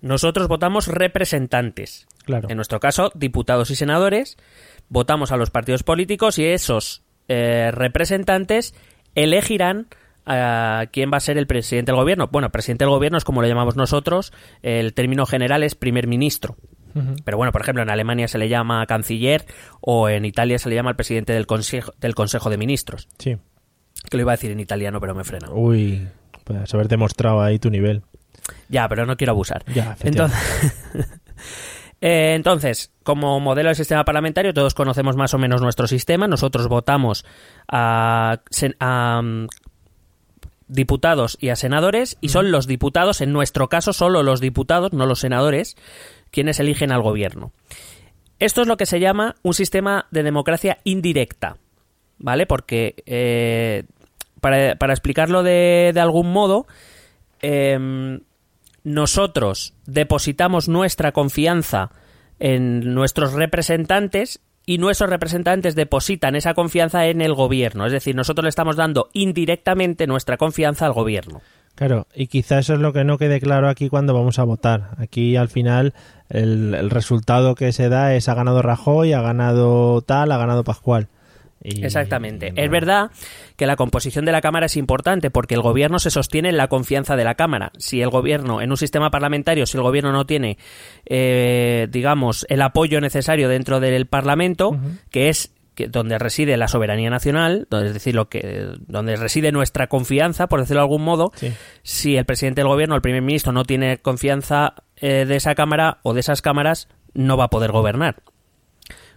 nosotros 0.00 0.48
votamos 0.48 0.88
representantes. 0.88 2.06
Claro. 2.24 2.48
En 2.50 2.56
nuestro 2.56 2.80
caso, 2.80 3.10
diputados 3.14 3.70
y 3.70 3.76
senadores, 3.76 4.36
votamos 4.88 5.32
a 5.32 5.36
los 5.36 5.50
partidos 5.50 5.82
políticos 5.82 6.38
y 6.38 6.44
esos 6.44 7.02
eh, 7.28 7.70
representantes 7.72 8.74
elegirán 9.14 9.86
a 10.26 10.86
quién 10.90 11.10
va 11.12 11.18
a 11.18 11.20
ser 11.20 11.38
el 11.38 11.46
presidente 11.46 11.92
del 11.92 12.00
gobierno. 12.00 12.28
Bueno, 12.28 12.50
presidente 12.50 12.84
del 12.84 12.90
gobierno 12.92 13.18
es 13.18 13.24
como 13.24 13.42
lo 13.42 13.48
llamamos 13.48 13.76
nosotros, 13.76 14.32
el 14.62 14.94
término 14.94 15.26
general 15.26 15.62
es 15.62 15.74
primer 15.74 16.06
ministro. 16.06 16.56
Pero 17.24 17.36
bueno, 17.36 17.52
por 17.52 17.62
ejemplo, 17.62 17.82
en 17.82 17.90
Alemania 17.90 18.28
se 18.28 18.38
le 18.38 18.48
llama 18.48 18.86
canciller 18.86 19.44
o 19.80 20.08
en 20.08 20.24
Italia 20.24 20.58
se 20.58 20.68
le 20.68 20.74
llama 20.74 20.90
al 20.90 20.96
presidente 20.96 21.32
del 21.32 21.46
consejo, 21.46 21.92
del 22.00 22.14
consejo 22.14 22.50
de 22.50 22.56
Ministros. 22.56 23.08
Sí. 23.18 23.36
Que 24.08 24.16
lo 24.16 24.22
iba 24.22 24.32
a 24.32 24.36
decir 24.36 24.50
en 24.50 24.60
italiano, 24.60 25.00
pero 25.00 25.14
me 25.14 25.24
frena. 25.24 25.50
Uy, 25.50 26.06
pues 26.44 26.72
haber 26.72 26.88
demostrado 26.88 27.42
ahí 27.42 27.58
tu 27.58 27.70
nivel. 27.70 28.02
Ya, 28.68 28.88
pero 28.88 29.06
no 29.06 29.16
quiero 29.16 29.32
abusar. 29.32 29.64
Ya. 29.72 29.96
Entonces, 30.02 30.38
Eh, 32.06 32.34
entonces, 32.34 32.92
como 33.02 33.40
modelo 33.40 33.70
del 33.70 33.76
sistema 33.76 34.04
parlamentario, 34.04 34.52
todos 34.52 34.74
conocemos 34.74 35.16
más 35.16 35.32
o 35.32 35.38
menos 35.38 35.62
nuestro 35.62 35.86
sistema. 35.86 36.28
Nosotros 36.28 36.68
votamos 36.68 37.24
a, 37.66 38.40
mm, 39.22 39.46
diputados 40.68 41.38
y 41.40 41.48
a 41.48 41.56
senadores, 41.56 42.18
y 42.20 42.28
son 42.28 42.50
los 42.50 42.66
diputados, 42.66 43.22
en 43.22 43.32
nuestro 43.32 43.70
caso, 43.70 43.94
solo 43.94 44.22
los 44.22 44.40
diputados, 44.40 44.92
no 44.92 45.06
los 45.06 45.20
senadores, 45.20 45.76
quienes 46.34 46.60
eligen 46.60 46.92
al 46.92 47.00
gobierno. 47.00 47.52
Esto 48.38 48.60
es 48.60 48.66
lo 48.66 48.76
que 48.76 48.86
se 48.86 49.00
llama 49.00 49.36
un 49.42 49.54
sistema 49.54 50.06
de 50.10 50.22
democracia 50.22 50.78
indirecta, 50.84 51.56
¿vale? 52.18 52.46
Porque, 52.46 52.96
eh, 53.06 53.84
para, 54.40 54.76
para 54.76 54.92
explicarlo 54.92 55.42
de, 55.42 55.92
de 55.94 56.00
algún 56.00 56.32
modo, 56.32 56.66
em, 57.40 58.20
nosotros 58.82 59.74
depositamos 59.86 60.68
nuestra 60.68 61.12
confianza 61.12 61.90
en 62.40 62.92
nuestros 62.92 63.32
representantes 63.32 64.40
y 64.66 64.78
nuestros 64.78 65.10
representantes 65.10 65.74
depositan 65.74 66.36
esa 66.36 66.54
confianza 66.54 67.06
en 67.06 67.20
el 67.20 67.34
gobierno. 67.34 67.86
Es 67.86 67.92
decir, 67.92 68.14
nosotros 68.14 68.44
le 68.44 68.48
estamos 68.48 68.76
dando 68.76 69.08
indirectamente 69.12 70.06
nuestra 70.06 70.36
confianza 70.36 70.86
al 70.86 70.92
gobierno. 70.92 71.40
Claro, 71.74 72.06
y 72.14 72.28
quizá 72.28 72.60
eso 72.60 72.74
es 72.74 72.80
lo 72.80 72.92
que 72.92 73.02
no 73.04 73.18
quede 73.18 73.40
claro 73.40 73.68
aquí 73.68 73.88
cuando 73.88 74.14
vamos 74.14 74.38
a 74.38 74.44
votar. 74.44 74.90
Aquí 74.98 75.34
al 75.36 75.48
final 75.48 75.92
el, 76.28 76.74
el 76.74 76.90
resultado 76.90 77.54
que 77.56 77.72
se 77.72 77.88
da 77.88 78.14
es 78.14 78.28
ha 78.28 78.34
ganado 78.34 78.62
Rajoy, 78.62 79.12
ha 79.12 79.20
ganado 79.20 80.00
tal, 80.02 80.30
ha 80.30 80.36
ganado 80.38 80.62
Pascual. 80.62 81.08
Y- 81.66 81.82
Exactamente. 81.82 82.52
Es 82.56 82.70
verdad 82.70 83.10
que 83.56 83.66
la 83.66 83.74
composición 83.76 84.26
de 84.26 84.32
la 84.32 84.42
Cámara 84.42 84.66
es 84.66 84.76
importante 84.76 85.30
porque 85.30 85.54
el 85.54 85.62
gobierno 85.62 85.98
se 85.98 86.10
sostiene 86.10 86.50
en 86.50 86.58
la 86.58 86.68
confianza 86.68 87.16
de 87.16 87.24
la 87.24 87.36
Cámara. 87.36 87.72
Si 87.78 88.02
el 88.02 88.10
gobierno, 88.10 88.60
en 88.60 88.70
un 88.70 88.76
sistema 88.76 89.10
parlamentario, 89.10 89.64
si 89.64 89.78
el 89.78 89.82
gobierno 89.82 90.12
no 90.12 90.26
tiene, 90.26 90.58
eh, 91.06 91.88
digamos, 91.90 92.44
el 92.50 92.60
apoyo 92.60 93.00
necesario 93.00 93.48
dentro 93.48 93.80
del 93.80 94.06
Parlamento, 94.06 94.76
que 95.10 95.30
es 95.30 95.53
que- 95.74 95.88
donde 95.88 96.18
reside 96.18 96.56
la 96.56 96.68
soberanía 96.68 97.10
nacional, 97.10 97.66
donde, 97.70 97.88
es 97.88 97.94
decir, 97.94 98.14
lo 98.14 98.28
que, 98.28 98.72
donde 98.86 99.16
reside 99.16 99.52
nuestra 99.52 99.86
confianza, 99.88 100.46
por 100.46 100.60
decirlo 100.60 100.80
de 100.80 100.84
algún 100.84 101.02
modo, 101.02 101.32
Sí. 101.34 101.52
si 101.82 102.16
el 102.16 102.24
presidente 102.24 102.60
del 102.60 102.68
gobierno, 102.68 102.94
el 102.94 103.02
primer 103.02 103.22
ministro, 103.22 103.52
no 103.52 103.64
tiene 103.64 103.98
confianza 103.98 104.74
eh, 104.96 105.24
de 105.26 105.36
esa 105.36 105.54
Cámara 105.54 105.98
o 106.02 106.14
de 106.14 106.20
esas 106.20 106.40
cámaras, 106.40 106.88
no 107.14 107.36
va 107.36 107.44
a 107.44 107.50
poder 107.50 107.72
gobernar. 107.72 108.22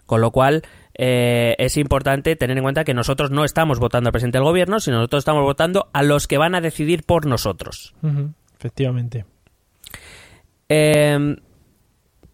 Con 0.06 0.20
lo 0.20 0.30
cual, 0.32 0.62
eh, 0.94 1.54
es 1.58 1.76
importante 1.76 2.34
tener 2.34 2.56
en 2.56 2.62
cuenta 2.64 2.82
que 2.84 2.94
nosotros 2.94 3.30
no 3.30 3.44
estamos 3.44 3.78
votando 3.78 4.08
al 4.08 4.12
presidente 4.12 4.38
del 4.38 4.44
gobierno, 4.44 4.80
sino 4.80 4.96
nosotros 4.96 5.20
estamos 5.20 5.44
votando 5.44 5.88
a 5.92 6.02
los 6.02 6.26
que 6.26 6.38
van 6.38 6.54
a 6.54 6.60
decidir 6.60 7.04
por 7.04 7.26
nosotros. 7.26 7.94
Efectivamente. 8.58 9.24
Eh, 10.68 11.36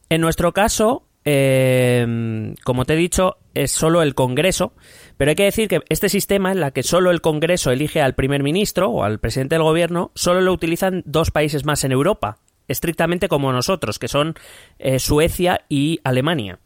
en 0.08 0.20
nuestro 0.20 0.52
caso, 0.52 1.06
eh, 1.24 2.54
como 2.64 2.84
te 2.84 2.94
he 2.94 2.96
dicho, 2.96 3.38
es 3.54 3.70
solo 3.70 4.02
el 4.02 4.14
Congreso, 4.14 4.74
pero 5.16 5.30
hay 5.30 5.34
que 5.36 5.44
decir 5.44 5.68
que 5.68 5.80
este 5.88 6.08
sistema 6.08 6.52
en 6.52 6.60
la 6.60 6.70
que 6.72 6.82
solo 6.82 7.10
el 7.10 7.20
Congreso 7.20 7.70
elige 7.70 8.02
al 8.02 8.14
primer 8.14 8.42
ministro 8.42 8.90
o 8.90 9.04
al 9.04 9.20
presidente 9.20 9.54
del 9.54 9.62
gobierno, 9.62 10.10
solo 10.14 10.40
lo 10.40 10.52
utilizan 10.52 11.02
dos 11.06 11.30
países 11.30 11.64
más 11.64 11.84
en 11.84 11.92
Europa, 11.92 12.38
estrictamente 12.68 13.28
como 13.28 13.52
nosotros, 13.52 13.98
que 13.98 14.08
son 14.08 14.34
eh, 14.78 14.98
Suecia 14.98 15.64
y 15.68 16.00
Alemania. 16.04 16.58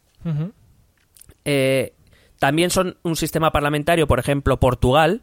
Eh, 1.45 1.93
también 2.39 2.69
son 2.69 2.97
un 3.03 3.15
sistema 3.15 3.51
parlamentario, 3.51 4.07
por 4.07 4.19
ejemplo, 4.19 4.59
Portugal. 4.59 5.21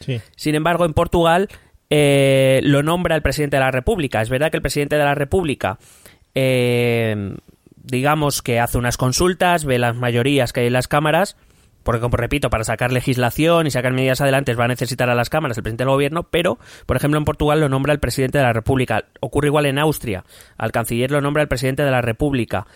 Sí. 0.00 0.20
Sin 0.36 0.54
embargo, 0.54 0.84
en 0.84 0.94
Portugal 0.94 1.48
eh, 1.90 2.60
lo 2.62 2.82
nombra 2.82 3.16
el 3.16 3.22
presidente 3.22 3.56
de 3.56 3.60
la 3.60 3.70
República. 3.70 4.22
Es 4.22 4.30
verdad 4.30 4.50
que 4.50 4.56
el 4.56 4.62
presidente 4.62 4.96
de 4.96 5.04
la 5.04 5.14
República, 5.14 5.78
digamos 7.82 8.42
que 8.42 8.60
hace 8.60 8.78
unas 8.78 8.96
consultas, 8.96 9.64
ve 9.64 9.78
las 9.78 9.96
mayorías 9.96 10.52
que 10.52 10.60
hay 10.60 10.66
en 10.68 10.72
las 10.74 10.88
cámaras, 10.88 11.36
porque, 11.82 12.02
como 12.02 12.18
repito, 12.18 12.50
para 12.50 12.62
sacar 12.62 12.92
legislación 12.92 13.66
y 13.66 13.70
sacar 13.70 13.94
medidas 13.94 14.20
adelante 14.20 14.54
va 14.54 14.66
a 14.66 14.68
necesitar 14.68 15.08
a 15.08 15.14
las 15.14 15.30
cámaras 15.30 15.56
el 15.56 15.62
presidente 15.62 15.84
del 15.84 15.90
gobierno, 15.90 16.24
pero, 16.24 16.58
por 16.84 16.98
ejemplo, 16.98 17.16
en 17.16 17.24
Portugal 17.24 17.58
lo 17.58 17.70
nombra 17.70 17.94
el 17.94 17.98
presidente 17.98 18.36
de 18.36 18.44
la 18.44 18.52
República. 18.52 19.04
Ocurre 19.20 19.46
igual 19.48 19.64
en 19.64 19.78
Austria. 19.78 20.24
Al 20.58 20.72
canciller 20.72 21.10
lo 21.10 21.22
nombra 21.22 21.40
el 21.42 21.48
presidente 21.48 21.82
de 21.82 21.90
la 21.90 22.02
República. 22.02 22.66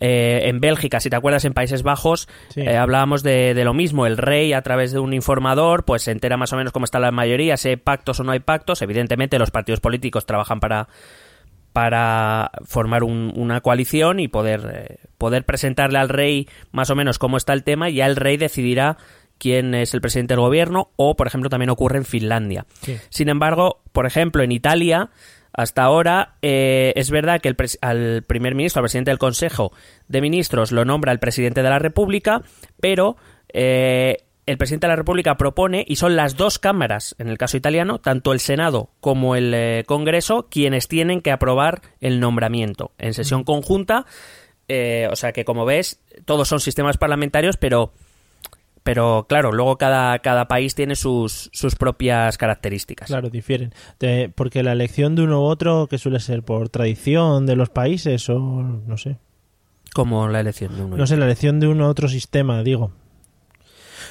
Eh, 0.00 0.44
en 0.44 0.60
Bélgica, 0.60 0.98
si 1.00 1.10
te 1.10 1.16
acuerdas, 1.16 1.44
en 1.44 1.52
Países 1.52 1.82
Bajos, 1.82 2.26
Sí. 2.48 2.62
eh, 2.62 2.78
hablábamos 2.78 3.22
de, 3.22 3.52
de 3.52 3.64
lo 3.64 3.74
mismo. 3.74 4.06
El 4.06 4.16
rey, 4.16 4.54
a 4.54 4.62
través 4.62 4.92
de 4.92 4.98
un 4.98 5.12
informador, 5.12 5.84
pues 5.84 6.02
se 6.04 6.12
entera 6.12 6.38
más 6.38 6.54
o 6.54 6.56
menos 6.56 6.72
cómo 6.72 6.86
está 6.86 6.98
la 6.98 7.10
mayoría, 7.10 7.58
si 7.58 7.68
hay 7.68 7.76
pactos 7.76 8.20
o 8.20 8.24
no 8.24 8.32
hay 8.32 8.40
pactos. 8.40 8.80
Evidentemente, 8.80 9.38
los 9.38 9.50
partidos 9.50 9.80
políticos 9.80 10.24
trabajan 10.24 10.60
para 10.60 10.88
para 11.74 12.52
formar 12.64 13.02
un- 13.02 13.32
una 13.34 13.60
coalición 13.60 14.20
y 14.20 14.28
poder, 14.28 14.60
eh, 14.72 14.96
poder 15.18 15.44
presentarle 15.44 15.98
al 15.98 16.08
rey 16.08 16.48
más 16.70 16.88
o 16.90 16.94
menos 16.94 17.18
cómo 17.18 17.36
está 17.36 17.52
el 17.52 17.64
tema 17.64 17.90
y 17.90 17.96
ya 17.96 18.06
el 18.06 18.14
rey 18.14 18.36
decidirá 18.36 18.96
quién 19.38 19.74
es 19.74 19.92
el 19.92 20.00
presidente 20.00 20.34
del 20.34 20.40
gobierno, 20.40 20.90
o 20.94 21.16
por 21.16 21.26
ejemplo 21.26 21.50
también 21.50 21.70
ocurre 21.70 21.98
en 21.98 22.04
Finlandia. 22.04 22.64
Sin 23.10 23.28
embargo, 23.28 23.82
por 23.92 24.06
ejemplo, 24.06 24.44
en 24.44 24.52
Italia, 24.52 25.10
hasta 25.52 25.82
ahora 25.82 26.34
eh, 26.42 26.92
es 26.94 27.10
verdad 27.10 27.40
que 27.40 27.48
el 27.48 27.56
al 27.80 28.22
primer 28.22 28.54
ministro, 28.54 28.78
al 28.78 28.84
presidente 28.84 29.10
del 29.10 29.18
Consejo 29.18 29.72
de 30.06 30.20
Ministros, 30.20 30.70
lo 30.70 30.84
nombra 30.84 31.10
el 31.10 31.18
presidente 31.18 31.64
de 31.64 31.70
la 31.70 31.80
República, 31.80 32.42
pero 32.80 33.16
eh, 33.52 34.18
el 34.46 34.58
presidente 34.58 34.86
de 34.86 34.92
la 34.92 34.96
República 34.96 35.36
propone, 35.36 35.84
y 35.86 35.96
son 35.96 36.16
las 36.16 36.36
dos 36.36 36.58
cámaras, 36.58 37.14
en 37.18 37.28
el 37.28 37.38
caso 37.38 37.56
italiano, 37.56 37.98
tanto 37.98 38.32
el 38.32 38.40
Senado 38.40 38.90
como 39.00 39.36
el 39.36 39.52
eh, 39.54 39.84
Congreso, 39.86 40.48
quienes 40.50 40.88
tienen 40.88 41.22
que 41.22 41.32
aprobar 41.32 41.80
el 42.00 42.20
nombramiento 42.20 42.92
en 42.98 43.14
sesión 43.14 43.44
conjunta. 43.44 44.06
Eh, 44.68 45.08
o 45.10 45.16
sea 45.16 45.32
que, 45.32 45.44
como 45.44 45.64
ves, 45.64 46.00
todos 46.24 46.48
son 46.48 46.60
sistemas 46.60 46.98
parlamentarios, 46.98 47.56
pero, 47.56 47.92
pero 48.82 49.26
claro, 49.28 49.50
luego 49.52 49.78
cada, 49.78 50.18
cada 50.18 50.46
país 50.46 50.74
tiene 50.74 50.94
sus, 50.94 51.48
sus 51.52 51.74
propias 51.76 52.36
características. 52.36 53.08
Claro, 53.08 53.30
difieren. 53.30 53.72
porque 54.34 54.62
la 54.62 54.72
elección 54.72 55.16
de 55.16 55.22
uno 55.22 55.40
u 55.40 55.44
otro, 55.44 55.86
que 55.86 55.98
suele 55.98 56.20
ser 56.20 56.42
por 56.42 56.68
tradición 56.68 57.46
de 57.46 57.56
los 57.56 57.70
países 57.70 58.28
o 58.28 58.38
no 58.38 58.98
sé. 58.98 59.16
Como 59.94 60.28
la 60.28 60.40
elección 60.40 60.76
de 60.76 60.82
uno. 60.82 60.96
No 60.96 61.06
sé, 61.06 61.16
la 61.16 61.24
elección 61.24 61.60
de 61.60 61.68
uno 61.68 61.86
u 61.86 61.88
otro 61.88 62.08
sistema, 62.08 62.62
digo. 62.62 62.92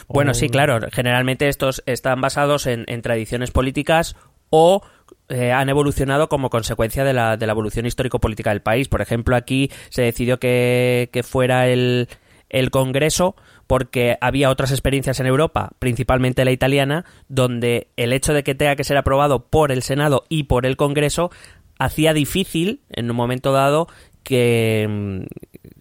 Bueno, 0.07 0.33
sí, 0.33 0.50
claro. 0.50 0.79
Generalmente 0.91 1.48
estos 1.48 1.83
están 1.86 2.22
basados 2.22 2.67
en, 2.67 3.01
tradiciones 3.01 3.51
políticas 3.51 4.15
o 4.50 4.83
eh, 5.29 5.51
han 5.51 5.69
evolucionado 5.69 6.29
como 6.29 6.50
consecuencia 6.50 7.03
de 7.03 7.13
la, 7.13 7.38
de 7.38 7.45
la 7.48 7.53
evolución 7.53 7.86
histórico-política 7.86 8.51
del 8.51 8.62
país. 8.62 8.88
Por 8.88 9.01
ejemplo, 9.01 9.36
aquí 9.36 9.72
se 9.89 10.03
decidió 10.03 10.39
que, 10.39 11.10
fuera 11.24 11.67
el, 11.67 12.07
el 12.50 12.72
Congreso 12.72 13.36
porque 13.67 14.17
había 14.22 14.50
otras 14.50 14.72
experiencias 14.72 15.19
en 15.19 15.25
Europa, 15.25 15.72
principalmente 15.79 16.45
la 16.45 16.51
italiana, 16.51 17.05
donde 17.27 17.88
el 17.95 18.13
hecho 18.13 18.33
de 18.33 18.43
que 18.43 18.55
tenga 18.55 18.75
que 18.75 18.83
ser 18.83 18.98
aprobado 18.98 19.48
por 19.48 19.72
el 19.72 19.81
Senado 19.81 20.25
y 20.29 20.43
por 20.43 20.65
el 20.65 20.75
Congreso 20.75 21.31
hacía 21.79 22.13
difícil, 22.13 22.81
en 22.89 23.10
un 23.10 23.15
momento 23.15 23.51
dado, 23.51 23.88
que, 24.24 24.88
mm, 24.89 25.24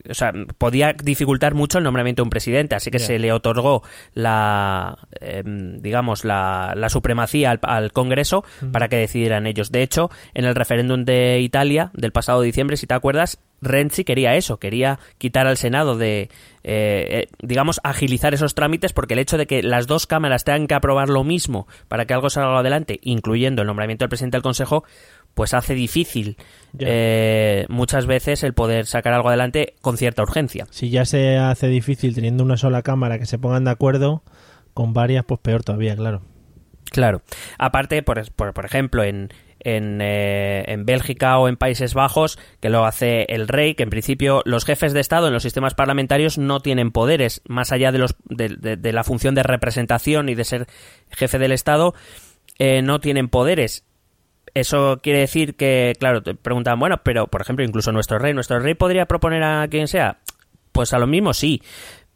o 0.08 0.14
sea, 0.14 0.32
podía 0.58 0.92
dificultar 0.92 1.54
mucho 1.54 1.78
el 1.78 1.84
nombramiento 1.84 2.22
de 2.22 2.24
un 2.24 2.30
presidente, 2.30 2.74
así 2.74 2.90
que 2.90 2.98
se 2.98 3.18
le 3.18 3.32
otorgó 3.32 3.82
la, 4.14 4.98
em, 5.20 5.80
digamos, 5.80 6.24
la, 6.24 6.74
la 6.76 6.88
supremacía 6.88 7.58
al, 7.62 7.92
Congreso 7.92 8.44
para 8.72 8.88
que 8.88 8.96
decidieran 8.96 9.46
ellos. 9.46 9.70
De 9.70 9.82
hecho, 9.82 10.10
en 10.34 10.44
el 10.44 10.54
referéndum 10.54 11.04
de 11.04 11.40
Italia 11.40 11.90
del 11.94 12.12
pasado 12.12 12.40
diciembre, 12.42 12.76
si 12.76 12.86
te 12.86 12.94
acuerdas, 12.94 13.38
Renzi 13.60 14.04
quería 14.04 14.34
eso, 14.34 14.58
quería 14.58 14.98
quitar 15.18 15.46
al 15.46 15.56
Senado 15.56 15.96
de, 15.96 16.22
eh, 16.22 16.28
eh, 16.64 17.28
digamos, 17.40 17.80
agilizar 17.84 18.34
esos 18.34 18.54
trámites 18.54 18.92
porque 18.92 19.14
el 19.14 19.20
hecho 19.20 19.38
de 19.38 19.46
que 19.46 19.62
las 19.62 19.86
dos 19.86 20.06
cámaras 20.06 20.44
tengan 20.44 20.66
que 20.66 20.74
aprobar 20.74 21.08
lo 21.08 21.22
mismo 21.22 21.68
para 21.88 22.04
que 22.04 22.14
algo 22.14 22.28
salga 22.28 22.58
adelante, 22.58 22.98
incluyendo 23.02 23.62
el 23.62 23.68
nombramiento 23.68 24.04
del 24.04 24.10
presidente 24.10 24.36
del 24.36 24.42
Consejo, 24.42 24.84
pues 25.34 25.54
hace 25.54 25.74
difícil 25.74 26.36
eh, 26.78 27.66
muchas 27.68 28.06
veces 28.06 28.42
el 28.42 28.54
poder 28.54 28.86
sacar 28.86 29.12
algo 29.12 29.28
adelante 29.28 29.74
con 29.80 29.96
cierta 29.96 30.22
urgencia. 30.22 30.66
Si 30.70 30.90
ya 30.90 31.04
se 31.04 31.36
hace 31.36 31.68
difícil 31.68 32.14
teniendo 32.14 32.44
una 32.44 32.56
sola 32.56 32.82
cámara 32.82 33.18
que 33.18 33.26
se 33.26 33.38
pongan 33.38 33.64
de 33.64 33.70
acuerdo, 33.70 34.22
con 34.74 34.92
varias, 34.92 35.24
pues 35.24 35.40
peor 35.40 35.62
todavía, 35.62 35.96
claro. 35.96 36.22
Claro. 36.90 37.22
Aparte, 37.58 38.02
por, 38.02 38.30
por, 38.32 38.64
ejemplo, 38.64 39.02
en, 39.02 39.32
en, 39.60 40.00
eh, 40.02 40.64
en, 40.66 40.84
Bélgica 40.84 41.38
o 41.38 41.48
en 41.48 41.56
Países 41.56 41.94
Bajos, 41.94 42.38
que 42.60 42.68
lo 42.68 42.84
hace 42.84 43.24
el 43.28 43.48
rey, 43.48 43.74
que 43.74 43.82
en 43.82 43.90
principio 43.90 44.42
los 44.44 44.66
jefes 44.66 44.92
de 44.92 45.00
Estado 45.00 45.26
en 45.28 45.32
los 45.32 45.42
sistemas 45.42 45.74
parlamentarios 45.74 46.36
no 46.36 46.60
tienen 46.60 46.90
poderes, 46.90 47.40
más 47.48 47.72
allá 47.72 47.92
de, 47.92 47.98
los, 47.98 48.14
de, 48.28 48.92
la 48.92 49.04
función 49.04 49.34
de 49.34 49.42
representación 49.42 50.28
y 50.28 50.34
de 50.34 50.44
ser 50.44 50.66
jefe 51.10 51.38
del 51.38 51.52
Estado, 51.52 51.94
eh, 52.58 52.82
no 52.82 53.00
tienen 53.00 53.28
poderes. 53.28 53.84
Eso 54.54 55.00
quiere 55.02 55.20
decir 55.20 55.54
que, 55.54 55.94
claro, 55.98 56.22
te 56.22 56.34
preguntan, 56.34 56.78
bueno, 56.78 57.02
pero 57.02 57.26
por 57.26 57.40
ejemplo, 57.40 57.64
incluso 57.64 57.90
nuestro 57.92 58.18
rey, 58.18 58.34
¿nuestro 58.34 58.58
rey 58.58 58.74
podría 58.74 59.06
proponer 59.06 59.42
a 59.42 59.66
quien 59.68 59.88
sea? 59.88 60.18
Pues 60.72 60.92
a 60.92 60.98
lo 60.98 61.06
mismo 61.06 61.32
sí, 61.32 61.62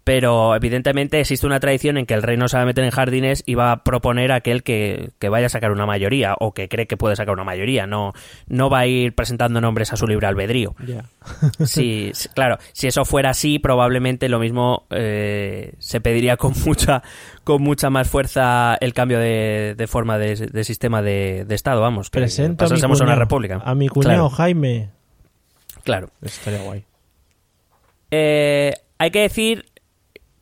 pero 0.06 0.54
evidentemente 0.54 1.18
existe 1.18 1.48
una 1.48 1.58
tradición 1.58 1.98
en 1.98 2.06
que 2.06 2.14
el 2.14 2.22
rey 2.22 2.36
no 2.36 2.46
se 2.46 2.56
va 2.56 2.62
a 2.62 2.66
meter 2.66 2.84
en 2.84 2.92
jardines 2.92 3.42
y 3.44 3.56
va 3.56 3.72
a 3.72 3.82
proponer 3.82 4.30
a 4.30 4.36
aquel 4.36 4.62
que, 4.62 5.10
vaya 5.28 5.46
a 5.46 5.48
sacar 5.48 5.72
una 5.72 5.84
mayoría 5.84 6.36
o 6.38 6.54
que 6.54 6.68
cree 6.68 6.86
que 6.86 6.96
puede 6.96 7.16
sacar 7.16 7.34
una 7.34 7.42
mayoría. 7.42 7.88
No, 7.88 8.12
no 8.46 8.70
va 8.70 8.78
a 8.78 8.86
ir 8.86 9.16
presentando 9.16 9.60
nombres 9.60 9.92
a 9.92 9.96
su 9.96 10.06
libre 10.06 10.28
albedrío. 10.28 10.76
sí, 11.64 12.12
claro, 12.34 12.58
si 12.72 12.86
eso 12.86 13.04
fuera 13.04 13.30
así, 13.30 13.58
probablemente 13.58 14.28
lo 14.28 14.38
mismo 14.38 14.84
eh, 14.90 15.72
se 15.80 16.00
pediría 16.00 16.36
con 16.36 16.52
mucha, 16.64 17.02
con 17.42 17.60
mucha 17.60 17.90
más 17.90 18.08
fuerza 18.08 18.76
el 18.80 18.94
cambio 18.94 19.18
de, 19.18 19.86
forma 19.88 20.18
de, 20.18 20.62
sistema 20.62 21.02
de, 21.02 21.44
Estado. 21.50 21.80
Vamos, 21.80 22.10
que 22.10 22.20
Presenta 22.20 22.66
a, 22.66 22.86
una 22.86 23.16
república. 23.16 23.60
A 23.64 23.74
mi 23.74 23.88
cuñado 23.88 24.30
Jaime. 24.30 24.88
Claro. 25.82 26.10
Estaría 26.22 26.62
guay. 26.62 26.84
Eh, 28.12 28.72
hay 28.98 29.10
que 29.10 29.22
decir 29.22 29.64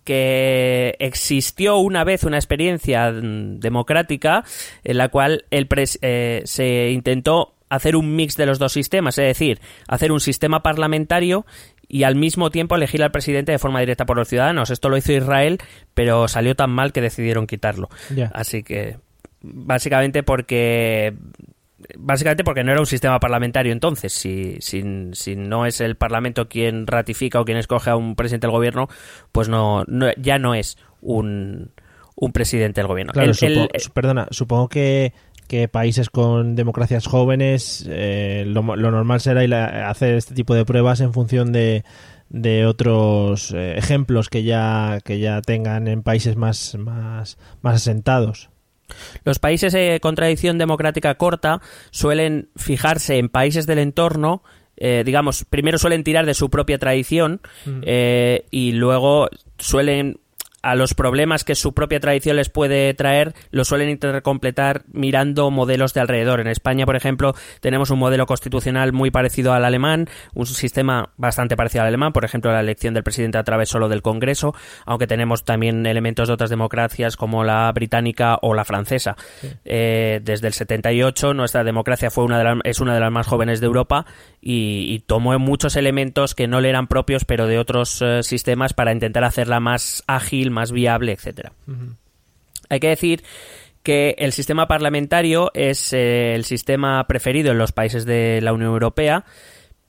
que 0.05 0.97
existió 0.99 1.79
una 1.79 2.05
vez 2.05 2.25
una 2.25 2.37
experiencia 2.37 3.11
mm, 3.11 3.59
democrática 3.61 4.45
en 4.85 4.99
la 4.99 5.09
cual 5.09 5.45
el 5.51 5.69
eh, 6.03 6.43
se 6.45 6.91
intentó 6.91 7.55
hacer 7.69 7.97
un 7.97 8.15
mix 8.15 8.37
de 8.37 8.47
los 8.47 8.59
dos 8.59 8.73
sistemas, 8.73 9.19
es 9.19 9.27
decir, 9.27 9.61
hacer 9.89 10.13
un 10.13 10.21
sistema 10.21 10.63
parlamentario 10.63 11.45
y 11.89 12.05
al 12.05 12.17
mismo 12.17 12.51
tiempo 12.51 12.77
elegir 12.77 13.03
al 13.03 13.11
presidente 13.11 13.53
de 13.53 13.59
forma 13.59 13.81
directa 13.81 14.07
por 14.07 14.17
los 14.17 14.29
ciudadanos. 14.29 14.71
Esto 14.71 14.89
lo 14.89 14.97
hizo 14.97 15.13
Israel, 15.13 15.59
pero 15.95 16.29
salió 16.29 16.55
tan 16.55 16.71
mal 16.71 16.93
que 16.93 17.01
decidieron 17.01 17.47
quitarlo. 17.47 17.89
Así 18.33 18.63
que, 18.63 18.99
básicamente 19.43 20.23
porque 20.23 21.15
básicamente 21.97 22.45
porque 22.45 22.65
no 22.65 22.73
era 22.73 22.81
un 22.81 22.87
sistema 22.87 23.21
parlamentario 23.21 23.73
entonces. 23.73 24.13
Si, 24.13 24.57
si, 24.61 25.37
no 25.37 25.67
es 25.67 25.81
el 25.81 25.97
Parlamento 25.97 26.49
quien 26.49 26.87
ratifica 26.87 27.41
o 27.41 27.45
quien 27.45 27.59
escoge 27.59 27.91
a 27.91 27.97
un 27.97 28.17
presidente 28.17 28.47
del 28.47 28.53
gobierno, 28.53 28.89
pues 29.33 29.49
no, 29.49 29.85
ya 30.17 30.39
no 30.39 30.55
es 30.55 30.79
un, 31.01 31.73
un 32.17 32.33
presidente 32.33 32.81
del 32.81 32.89
gobierno. 32.89 33.13
perdona, 33.93 34.29
supongo 34.31 34.69
que, 34.69 35.13
que 35.49 35.69
países 35.69 36.11
con 36.11 36.55
democracias 36.57 37.07
jóvenes 37.07 37.87
eh, 37.89 38.45
lo, 38.47 38.63
normal 38.63 39.21
será 39.21 39.89
hacer 39.89 40.15
este 40.15 40.35
tipo 40.35 40.55
de 40.55 40.65
pruebas 40.65 41.01
en 41.01 41.13
función 41.13 41.53
de, 41.53 41.85
de 42.31 42.67
otros 42.67 43.53
eh, 43.53 43.77
ejemplos 43.77 44.29
que 44.29 44.43
ya, 44.43 44.99
que 45.05 45.19
ya 45.19 45.43
tengan 45.43 45.89
en 45.89 46.03
países 46.03 46.37
más, 46.37 46.77
más, 46.77 47.39
más 47.63 47.75
asentados. 47.77 48.51
Los 49.25 49.39
países 49.39 49.75
eh, 49.75 49.99
con 50.01 50.15
tradición 50.15 50.59
democrática 50.59 51.15
corta 51.15 51.61
suelen 51.91 52.49
fijarse 52.57 53.19
en 53.19 53.29
países 53.29 53.67
del 53.67 53.79
entorno 53.79 54.43
eh, 54.77 55.03
digamos, 55.07 55.45
primero 55.45 55.79
suelen 55.79 56.03
tirar 56.03 56.27
de 56.27 56.35
su 56.35 56.51
propia 56.51 56.79
tradición 56.79 57.41
eh, 57.83 58.45
y 58.51 58.73
luego 58.73 59.29
suelen 59.59 60.19
a 60.65 60.75
los 60.75 60.95
problemas 60.95 61.45
que 61.45 61.55
su 61.55 61.75
propia 61.75 62.01
tradición 62.01 62.37
les 62.37 62.49
puede 62.49 62.95
traer, 62.95 63.35
lo 63.51 63.65
suelen 63.65 63.91
intentar 63.91 64.23
completar 64.23 64.85
mirando 64.93 65.51
modelos 65.51 65.93
de 65.93 66.01
alrededor. 66.01 66.41
En 66.41 66.47
España, 66.47 66.87
por 66.87 66.97
ejemplo, 66.97 67.35
tenemos 67.61 67.91
un 67.91 67.99
modelo 67.99 68.27
constitucional 68.27 68.93
muy 68.93 69.11
parecido 69.11 69.53
al 69.53 69.65
alemán, 69.65 70.09
un 70.35 70.47
sistema 70.47 71.11
bastante 71.17 71.57
parecido 71.57 71.83
al 71.83 71.89
alemán, 71.89 72.13
por 72.13 72.25
ejemplo, 72.25 72.51
la 72.51 72.61
elección 72.61 72.95
del 72.95 73.03
presidente 73.03 73.39
a 73.39 73.45
través 73.45 73.69
solo 73.69 73.89
del 73.89 74.03
Congreso, 74.03 74.55
aunque 74.87 75.07
tenemos 75.07 75.45
también 75.45 75.85
elementos 75.85 76.29
de 76.29 76.35
otras 76.35 76.51
democracias 76.51 77.17
como 77.17 77.45
la 77.45 77.71
británica 77.73 78.39
o 78.41 78.55
la 78.55 78.65
francesa. 78.65 79.17
Eh, 79.65 80.21
desde 80.23 80.47
el 80.47 80.55
78 80.55 81.35
nuestra 81.35 81.63
democracia 81.63 82.11
fue 82.11 82.25
una 82.25 82.39
de 82.39 82.61
es 82.65 82.81
una 82.81 82.95
de 82.95 83.01
las 83.01 83.11
más 83.11 83.27
jóvenes 83.27 83.61
de 83.61 83.67
Europa 83.67 84.07
y, 84.47 84.99
tomó 85.07 85.39
muchos 85.39 85.75
elementos 85.75 86.35
que 86.35 86.47
no 86.47 86.61
le 86.61 86.69
eran 86.69 86.87
propios, 86.87 87.25
pero 87.25 87.47
de 87.47 87.59
otros 87.59 88.03
eh, 88.03 88.23
sistemas 88.23 88.75
para 88.75 88.93
intentar 88.93 89.25
hacerla 89.25 89.59
más 89.59 90.05
ágil, 90.07 90.51
más 90.51 90.71
viable, 90.71 91.13
etcétera. 91.13 91.53
Hay 92.69 92.79
que 92.79 92.89
decir 92.89 93.23
que 93.83 94.15
el 94.19 94.33
sistema 94.33 94.69
parlamentario 94.69 95.51
es 95.55 95.95
eh, 95.95 96.35
el 96.35 96.45
sistema 96.45 97.07
preferido 97.07 97.53
en 97.53 97.59
los 97.59 97.73
países 97.73 98.05
de 98.05 98.41
la 98.43 98.53
Unión 98.53 98.73
Europea, 98.73 99.25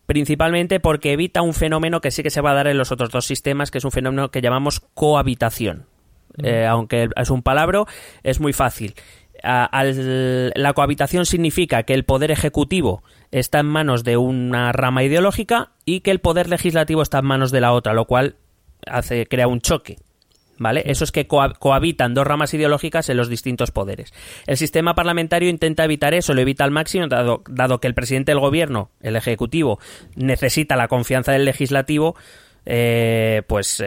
principalmente 0.06 0.80
porque 0.80 1.12
evita 1.12 1.42
un 1.42 1.54
fenómeno 1.54 2.00
que 2.00 2.12
sí 2.12 2.24
que 2.24 2.30
se 2.30 2.40
va 2.40 2.52
a 2.52 2.56
dar 2.56 2.68
en 2.68 2.78
los 2.78 2.94
otros 2.94 3.10
dos 3.10 3.26
sistemas, 3.26 3.72
que 3.72 3.80
es 3.80 3.86
un 3.86 3.92
fenómeno 3.92 4.32
que 4.32 4.42
llamamos 4.42 4.80
cohabitación. 4.94 5.86
Eh, 6.44 6.66
aunque 6.66 7.10
es 7.16 7.30
un 7.30 7.44
palabra, 7.44 7.84
es 8.24 8.40
muy 8.40 8.54
fácil. 8.54 8.94
La 9.46 10.74
cohabitación 10.74 11.26
significa 11.26 11.84
que 11.84 11.94
el 11.94 12.04
poder 12.04 12.32
ejecutivo 12.32 13.04
está 13.32 13.60
en 13.60 13.68
manos 13.68 14.04
de 14.04 14.18
una 14.18 14.72
rama 14.72 15.04
ideológica 15.04 15.72
y 15.86 16.02
que 16.02 16.12
el 16.12 16.20
poder 16.20 16.50
legislativo 16.50 17.02
está 17.02 17.20
en 17.20 17.26
manos 17.26 17.52
de 17.52 17.62
la 17.62 17.74
otra, 17.74 17.94
lo 17.94 18.06
cual 18.06 18.38
hace, 18.88 19.28
crea 19.28 19.48
un 19.48 19.62
choque. 19.62 19.98
¿Vale? 20.58 20.84
Eso 20.86 21.04
es 21.04 21.12
que 21.12 21.28
cohabitan 21.28 22.14
dos 22.14 22.26
ramas 22.26 22.54
ideológicas 22.54 23.10
en 23.10 23.18
los 23.18 23.28
distintos 23.28 23.72
poderes. 23.72 24.14
El 24.48 24.56
sistema 24.56 24.96
parlamentario 24.96 25.50
intenta 25.50 25.84
evitar 25.84 26.14
eso, 26.14 26.34
lo 26.34 26.40
evita 26.40 26.64
al 26.64 26.72
máximo, 26.72 27.08
dado, 27.08 27.44
dado 27.50 27.82
que 27.82 27.88
el 27.88 27.94
presidente 27.94 28.32
del 28.32 28.40
gobierno, 28.40 28.90
el 29.02 29.18
ejecutivo, 29.18 29.80
necesita 30.16 30.78
la 30.78 30.88
confianza 30.88 31.34
del 31.34 31.44
legislativo, 31.44 32.16
eh, 32.66 33.44
pues 33.48 33.84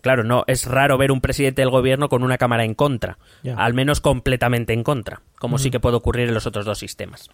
claro, 0.00 0.24
no 0.24 0.44
es 0.46 0.66
raro 0.66 0.96
ver 0.98 1.12
un 1.12 1.20
presidente 1.20 1.62
del 1.62 1.70
gobierno 1.70 2.08
con 2.08 2.22
una 2.22 2.38
cámara 2.38 2.64
en 2.64 2.74
contra, 2.74 3.18
al 3.56 3.74
menos 3.74 4.00
completamente 4.00 4.72
en 4.72 4.82
contra, 4.82 5.22
como 5.38 5.58
sí 5.58 5.70
que 5.70 5.80
puede 5.80 5.96
ocurrir 5.96 6.28
en 6.28 6.34
los 6.34 6.46
otros 6.46 6.64
dos 6.64 6.78
sistemas. 6.78 7.30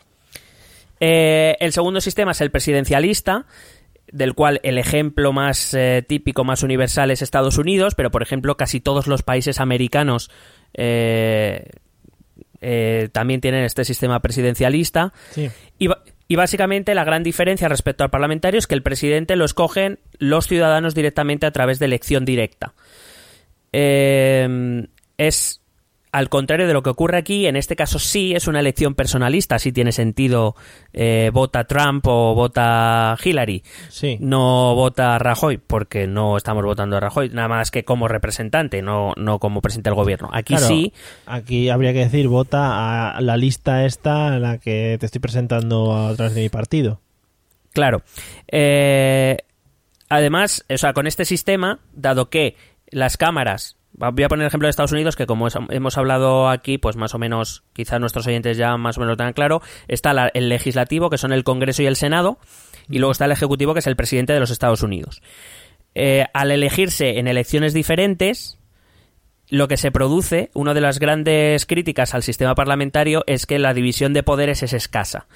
el 1.01 1.73
segundo 1.73 2.01
sistema 2.01 2.33
es 2.33 2.41
el 2.41 2.51
presidencialista, 2.51 3.47
del 4.11 4.35
cual 4.35 4.61
el 4.63 4.79
ejemplo 4.79 5.33
más 5.33 5.77
típico, 6.07 6.45
más 6.45 6.63
universal 6.63 7.11
es 7.11 7.23
Estados 7.23 7.59
Unidos, 7.59 7.95
pero 7.95 8.11
por 8.11 8.23
ejemplo 8.23 8.57
casi 8.57 8.81
todos 8.81 9.07
los 9.07 9.23
países 9.23 9.61
americanos 9.61 10.31
también 13.13 13.41
tienen 13.41 13.65
este 13.65 13.85
sistema 13.85 14.21
presidencialista. 14.21 15.13
Y, 15.79 15.89
y 16.29 16.37
básicamente 16.37 16.95
la 16.95 17.05
gran 17.05 17.23
diferencia 17.23 17.69
respecto 17.69 18.05
al 18.05 18.11
parlamentario 18.11 18.59
es 18.59 18.67
que 18.67 18.75
el 18.75 18.83
presidente 18.83 19.35
lo 19.35 19.47
escogen 19.47 19.99
los 20.19 20.47
ciudadanos 20.47 20.95
directamente 20.95 21.47
a 21.47 21.51
través 21.51 21.79
de 21.79 21.87
elección 21.87 22.27
directa. 22.27 22.75
Eh, 23.73 24.87
es 25.17 25.63
al 26.19 26.29
contrario 26.29 26.67
de 26.67 26.73
lo 26.73 26.83
que 26.83 26.91
ocurre 26.91 27.17
aquí, 27.17 27.47
en 27.47 27.55
este 27.55 27.77
caso 27.77 28.01
sí 28.01 28.35
es 28.35 28.49
una 28.49 28.59
elección 28.59 28.97
personalista, 28.97 29.61
sí 29.61 29.71
tiene 29.71 29.93
sentido 29.93 30.57
eh, 30.93 31.31
vota 31.33 31.63
Trump 31.63 32.05
o 32.09 32.35
vota 32.35 33.17
Hillary, 33.23 33.63
sí. 33.89 34.17
no 34.21 34.75
vota 34.75 35.17
Rajoy, 35.21 35.59
porque 35.59 36.09
no 36.09 36.37
estamos 36.37 36.65
votando 36.65 36.97
a 36.97 37.01
Rajoy, 37.01 37.29
nada 37.29 37.47
más 37.47 37.71
que 37.71 37.85
como 37.85 38.09
representante, 38.09 38.83
no, 38.83 39.13
no 39.17 39.39
como 39.39 39.61
presidente 39.63 39.91
del 39.91 39.95
gobierno. 39.95 40.29
Aquí 40.33 40.57
sí. 40.57 40.93
Aquí 41.25 41.69
habría 41.69 41.93
que 41.93 42.01
decir 42.01 42.27
vota 42.27 43.17
a 43.17 43.21
la 43.21 43.37
lista 43.37 43.85
esta 43.85 44.35
a 44.35 44.39
la 44.41 44.59
que 44.59 44.97
te 44.99 45.07
estoy 45.07 45.21
presentando 45.21 45.97
a 45.97 46.17
través 46.17 46.35
de 46.35 46.43
mi 46.43 46.49
partido. 46.49 47.01
Claro. 47.73 48.03
Eh, 48.49 49.37
además, 50.09 50.65
o 50.69 50.79
sea, 50.79 50.93
con 50.95 51.07
este 51.07 51.25
sistema, 51.25 51.79
dado 51.93 52.29
que 52.29 52.57
las 52.91 53.17
cámaras 53.17 53.78
Voy 53.99 54.23
a 54.23 54.29
poner 54.29 54.45
el 54.45 54.47
ejemplo 54.47 54.67
de 54.67 54.71
Estados 54.71 54.93
Unidos, 54.93 55.17
que 55.17 55.27
como 55.27 55.49
hemos 55.71 55.99
hablado 55.99 56.49
aquí, 56.49 56.79
pues 56.79 56.95
más 56.95 57.15
o 57.17 57.19
menos, 57.19 57.65
quizás 57.73 57.99
nuestros 57.99 58.27
oyentes 58.29 58.57
ya 58.57 58.77
más 58.77 58.97
o 58.97 59.01
menos 59.01 59.15
lo 59.15 59.17
tengan 59.17 59.33
claro, 59.33 59.61
está 59.89 60.31
el 60.35 60.49
legislativo, 60.49 61.11
que 61.11 61.19
son 61.19 61.33
el 61.33 61.43
Congreso 61.43 61.83
y 61.83 61.87
el 61.87 61.97
Senado, 61.97 62.39
y 62.89 62.99
luego 62.99 63.11
está 63.11 63.25
el 63.25 63.33
Ejecutivo, 63.33 63.73
que 63.73 63.81
es 63.81 63.87
el 63.89 63.97
presidente 63.97 64.33
de 64.33 64.41
los 64.41 64.51
Estados 64.51 64.85
Unidos. 64.85 65.21
Eh, 65.97 66.27
al 66.33 66.53
elegirse 66.53 67.19
en 67.19 67.27
elecciones 67.27 67.75
diferentes, 67.75 68.58
lo 69.51 69.69
que 69.69 69.77
se 69.77 69.91
produce, 69.91 70.51
una 70.55 70.75
de 70.75 70.81
las 70.81 70.99
grandes 70.99 71.67
críticas 71.67 72.15
al 72.15 72.23
sistema 72.23 72.55
parlamentario 72.55 73.25
es 73.27 73.47
que 73.47 73.59
la 73.59 73.75
división 73.75 74.13
de 74.13 74.23
poderes 74.23 74.63
es 74.63 74.73
escasa. 74.73 75.27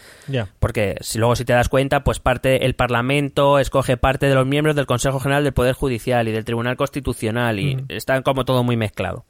Porque 0.59 0.97
si 1.01 1.19
luego 1.19 1.37
si 1.37 1.45
te 1.45 1.53
das 1.53 1.69
cuenta, 1.69 2.05
pues 2.05 2.21
parte 2.21 2.65
el 2.67 2.75
Parlamento 2.75 3.59
escoge 3.59 3.97
parte 3.97 4.27
de 4.27 4.35
los 4.35 4.47
miembros 4.47 4.77
del 4.77 4.87
Consejo 4.87 5.21
General 5.21 5.45
del 5.45 5.53
Poder 5.53 5.75
Judicial 5.75 6.29
y 6.29 6.33
del 6.33 6.45
Tribunal 6.45 6.77
Constitucional 6.77 7.59
y 7.59 7.77
mm. 7.77 7.87
está 7.89 8.21
como 8.23 8.45
todo 8.45 8.63
muy 8.63 8.77
mezclado 8.77 9.25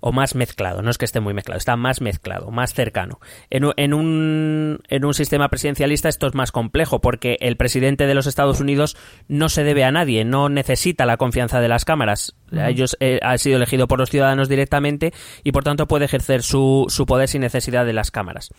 o 0.00 0.12
más 0.12 0.34
mezclado, 0.34 0.82
no 0.82 0.90
es 0.90 0.98
que 0.98 1.04
esté 1.04 1.20
muy 1.20 1.34
mezclado, 1.34 1.58
está 1.58 1.76
más 1.76 2.00
mezclado, 2.00 2.50
más 2.50 2.74
cercano. 2.74 3.20
En, 3.50 3.64
un, 3.64 4.80
en 4.88 5.04
un 5.04 5.14
sistema 5.14 5.48
presidencialista 5.48 6.08
esto 6.08 6.26
es 6.26 6.34
más 6.34 6.52
complejo 6.52 7.00
porque 7.00 7.36
el 7.40 7.56
presidente 7.56 8.06
de 8.06 8.14
los 8.14 8.26
Estados 8.26 8.60
Unidos 8.60 8.96
no 9.28 9.48
se 9.48 9.64
debe 9.64 9.84
a 9.84 9.90
nadie, 9.90 10.24
no 10.24 10.48
necesita 10.48 11.06
la 11.06 11.16
confianza 11.16 11.60
de 11.60 11.68
las 11.68 11.84
cámaras. 11.84 12.36
Ellos 12.52 12.96
eh, 13.00 13.18
ha 13.22 13.36
sido 13.38 13.56
elegido 13.56 13.88
por 13.88 13.98
los 13.98 14.10
ciudadanos 14.10 14.48
directamente 14.48 15.12
y 15.42 15.52
por 15.52 15.64
tanto 15.64 15.86
puede 15.88 16.04
ejercer 16.04 16.42
su, 16.42 16.86
su 16.88 17.06
poder 17.06 17.28
sin 17.28 17.40
necesidad 17.40 17.86
de 17.86 17.92
las 17.92 18.10
cámaras. 18.10 18.50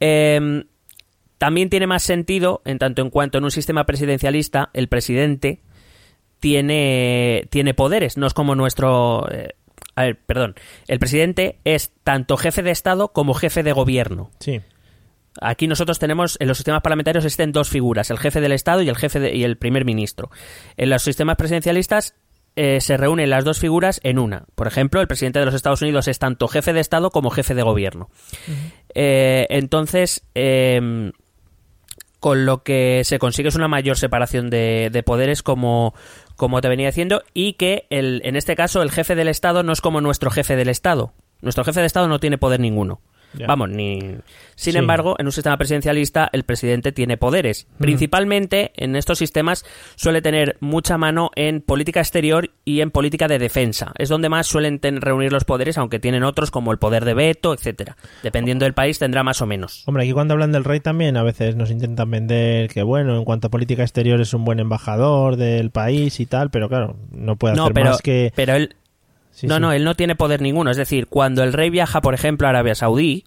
Em, 0.00 0.64
también 1.38 1.70
tiene 1.70 1.86
más 1.86 2.02
sentido 2.02 2.62
en 2.64 2.78
tanto 2.78 3.02
en 3.02 3.10
cuanto 3.10 3.38
en 3.38 3.44
un 3.44 3.50
sistema 3.50 3.84
presidencialista 3.84 4.70
el 4.74 4.88
presidente 4.88 5.60
tiene, 6.40 7.46
tiene 7.50 7.72
poderes, 7.72 8.16
no 8.16 8.26
es 8.26 8.34
como 8.34 8.54
nuestro... 8.54 9.28
Eh, 9.30 9.54
a 9.94 10.02
ver, 10.02 10.18
perdón. 10.18 10.54
El 10.88 10.98
presidente 10.98 11.58
es 11.64 11.92
tanto 12.04 12.36
jefe 12.36 12.62
de 12.62 12.70
Estado 12.70 13.08
como 13.08 13.34
jefe 13.34 13.62
de 13.62 13.72
gobierno. 13.72 14.30
Sí. 14.38 14.60
Aquí 15.40 15.66
nosotros 15.66 15.98
tenemos, 15.98 16.36
en 16.40 16.48
los 16.48 16.58
sistemas 16.58 16.82
parlamentarios 16.82 17.24
existen 17.24 17.52
dos 17.52 17.70
figuras, 17.70 18.10
el 18.10 18.18
jefe 18.18 18.40
del 18.40 18.52
Estado 18.52 18.82
y 18.82 18.88
el 18.88 18.96
jefe 18.96 19.34
y 19.34 19.44
el 19.44 19.56
primer 19.56 19.84
ministro. 19.84 20.30
En 20.76 20.90
los 20.90 21.02
sistemas 21.02 21.36
presidencialistas 21.36 22.14
eh, 22.54 22.82
se 22.82 22.98
reúnen 22.98 23.30
las 23.30 23.44
dos 23.44 23.58
figuras 23.58 23.98
en 24.02 24.18
una. 24.18 24.44
Por 24.54 24.66
ejemplo, 24.66 25.00
el 25.00 25.08
presidente 25.08 25.38
de 25.38 25.46
los 25.46 25.54
Estados 25.54 25.80
Unidos 25.80 26.06
es 26.06 26.18
tanto 26.18 26.48
jefe 26.48 26.74
de 26.74 26.80
Estado 26.80 27.10
como 27.10 27.30
jefe 27.30 27.54
de 27.54 27.62
gobierno. 27.62 28.10
Eh, 28.94 29.46
entonces, 29.48 30.22
em, 30.34 31.12
con 32.20 32.44
lo 32.44 32.62
que 32.62 33.02
se 33.04 33.18
consigue 33.18 33.48
es 33.48 33.54
una 33.54 33.68
mayor 33.68 33.96
separación 33.96 34.50
de, 34.50 35.02
poderes 35.04 35.42
como, 35.42 35.94
como 36.36 36.60
te 36.60 36.68
venía 36.68 36.88
diciendo 36.88 37.22
y 37.34 37.54
que 37.54 37.86
el, 37.90 38.22
en 38.24 38.36
este 38.36 38.56
caso 38.56 38.82
el 38.82 38.90
jefe 38.90 39.14
del 39.14 39.28
Estado 39.28 39.62
no 39.62 39.72
es 39.72 39.80
como 39.80 40.00
nuestro 40.00 40.30
jefe 40.30 40.56
del 40.56 40.68
Estado. 40.68 41.12
Nuestro 41.40 41.64
jefe 41.64 41.80
de 41.80 41.86
Estado 41.86 42.08
no 42.08 42.20
tiene 42.20 42.38
poder 42.38 42.60
ninguno. 42.60 43.00
Vamos, 43.46 43.70
ni. 43.70 44.16
Sin 44.54 44.76
embargo, 44.76 45.16
en 45.18 45.26
un 45.26 45.32
sistema 45.32 45.56
presidencialista, 45.56 46.28
el 46.32 46.44
presidente 46.44 46.92
tiene 46.92 47.16
poderes. 47.16 47.66
Principalmente, 47.78 48.72
en 48.76 48.96
estos 48.96 49.18
sistemas, 49.18 49.64
suele 49.96 50.22
tener 50.22 50.56
mucha 50.60 50.98
mano 50.98 51.30
en 51.34 51.60
política 51.60 52.00
exterior 52.00 52.50
y 52.64 52.80
en 52.80 52.90
política 52.90 53.28
de 53.28 53.38
defensa. 53.38 53.92
Es 53.98 54.08
donde 54.08 54.28
más 54.28 54.46
suelen 54.46 54.80
reunir 54.82 55.32
los 55.32 55.44
poderes, 55.44 55.78
aunque 55.78 55.98
tienen 55.98 56.22
otros 56.22 56.50
como 56.50 56.72
el 56.72 56.78
poder 56.78 57.04
de 57.04 57.14
veto, 57.14 57.54
etcétera. 57.54 57.96
Dependiendo 58.22 58.64
del 58.64 58.74
país, 58.74 58.98
tendrá 58.98 59.22
más 59.22 59.40
o 59.42 59.46
menos. 59.46 59.82
Hombre, 59.86 60.04
aquí 60.04 60.12
cuando 60.12 60.34
hablan 60.34 60.52
del 60.52 60.64
rey 60.64 60.80
también, 60.80 61.16
a 61.16 61.22
veces 61.22 61.56
nos 61.56 61.70
intentan 61.70 62.10
vender 62.10 62.68
que, 62.68 62.82
bueno, 62.82 63.16
en 63.16 63.24
cuanto 63.24 63.48
a 63.48 63.50
política 63.50 63.82
exterior 63.82 64.20
es 64.20 64.34
un 64.34 64.44
buen 64.44 64.60
embajador 64.60 65.36
del 65.36 65.70
país 65.70 66.20
y 66.20 66.26
tal, 66.26 66.50
pero 66.50 66.68
claro, 66.68 66.96
no 67.10 67.36
puede 67.36 67.54
hacer 67.54 67.84
más 67.84 68.02
que. 68.02 68.32
Pero 68.34 68.54
él 68.54 68.76
no, 69.42 69.60
no, 69.60 69.72
él 69.72 69.84
no 69.84 69.94
tiene 69.94 70.14
poder 70.14 70.40
ninguno. 70.40 70.70
Es 70.70 70.76
decir, 70.76 71.06
cuando 71.06 71.42
el 71.42 71.52
rey 71.52 71.70
viaja, 71.70 72.00
por 72.00 72.14
ejemplo, 72.14 72.46
a 72.46 72.50
Arabia 72.50 72.74
Saudí, 72.74 73.24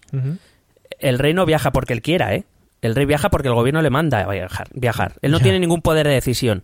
el 0.98 1.18
rey 1.18 1.34
no 1.34 1.46
viaja 1.46 1.72
porque 1.72 1.92
él 1.92 2.02
quiera, 2.02 2.34
¿eh? 2.34 2.44
El 2.82 2.94
rey 2.94 3.06
viaja 3.06 3.30
porque 3.30 3.48
el 3.48 3.54
gobierno 3.54 3.82
le 3.82 3.90
manda 3.90 4.20
a 4.20 4.30
viajar. 4.30 4.68
viajar. 4.72 5.14
Él 5.22 5.32
no 5.32 5.40
tiene 5.40 5.58
ningún 5.58 5.82
poder 5.82 6.06
de 6.06 6.14
decisión. 6.14 6.62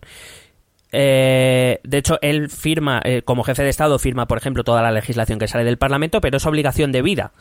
Eh, 0.95 1.79
de 1.83 1.97
hecho, 1.97 2.19
él 2.21 2.49
firma, 2.49 3.01
eh, 3.03 3.23
como 3.23 3.43
jefe 3.43 3.63
de 3.63 3.69
Estado, 3.69 3.97
firma, 3.97 4.27
por 4.27 4.37
ejemplo, 4.37 4.63
toda 4.63 4.83
la 4.83 4.91
legislación 4.91 5.39
que 5.39 5.47
sale 5.47 5.63
del 5.63 5.77
Parlamento, 5.77 6.21
pero 6.21 6.37
es 6.37 6.45
obligación 6.45 6.91
de 6.91 7.01
vida. 7.01 7.31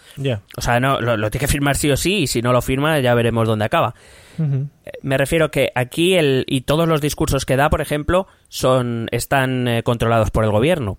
O 0.57 0.63
sea, 0.63 0.81
no, 0.81 1.01
lo, 1.03 1.31
tiene 1.31 1.43
que 1.43 1.53
firmar 1.53 1.77
sí 1.77 1.91
o 1.91 1.97
sí, 1.99 2.23
y 2.23 2.27
si 2.27 2.41
no 2.41 2.53
lo 2.53 2.63
firma, 2.63 2.99
ya 3.01 3.15
veremos 3.15 3.47
dónde 3.47 3.67
acaba. 3.67 3.95
Eh, 4.39 4.67
me 5.03 5.19
refiero 5.19 5.51
que 5.51 5.71
aquí 5.75 6.15
el, 6.15 6.47
y 6.49 6.63
todos 6.63 6.89
los 6.89 7.03
discursos 7.03 7.45
que 7.45 7.57
da, 7.57 7.69
por 7.69 7.83
ejemplo, 7.83 8.27
son 8.49 9.09
están 9.13 9.83
controlados 9.85 10.31
por 10.31 10.45
el 10.45 10.51
gobierno. 10.51 10.99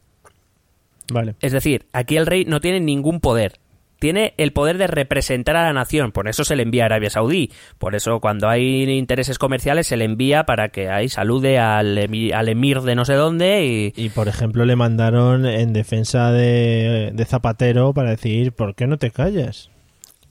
Es 1.41 1.51
decir, 1.51 1.87
aquí 1.93 2.17
el 2.17 2.25
rey 2.25 2.45
no 2.45 2.61
tiene 2.61 2.79
ningún 2.79 3.19
poder. 3.19 3.59
Tiene 3.99 4.33
el 4.35 4.51
poder 4.51 4.77
de 4.77 4.87
representar 4.87 5.55
a 5.55 5.63
la 5.63 5.71
nación, 5.71 6.11
por 6.11 6.27
eso 6.27 6.43
se 6.43 6.57
le 6.57 6.63
envía 6.63 6.83
a 6.83 6.85
Arabia 6.87 7.09
Saudí. 7.09 7.51
Por 7.77 7.95
eso 7.95 8.19
cuando 8.19 8.49
hay 8.49 8.83
intereses 8.83 9.39
comerciales 9.39 9.87
se 9.87 9.95
le 9.95 10.03
envía 10.03 10.43
para 10.43 10.69
que 10.69 10.89
ahí 10.89 11.07
salude 11.07 11.57
al, 11.57 11.97
emir 11.97 12.81
de 12.81 12.95
no 12.95 13.05
sé 13.05 13.13
dónde 13.13 13.65
y... 13.65 13.93
Y 13.95 14.09
por 14.09 14.27
ejemplo 14.27 14.65
le 14.65 14.75
mandaron 14.75 15.45
en 15.45 15.71
defensa 15.71 16.33
de, 16.33 17.13
Zapatero 17.25 17.93
para 17.93 18.09
decir, 18.09 18.51
¿por 18.51 18.75
qué 18.75 18.87
no 18.87 18.97
te 18.97 19.11
callas? 19.11 19.69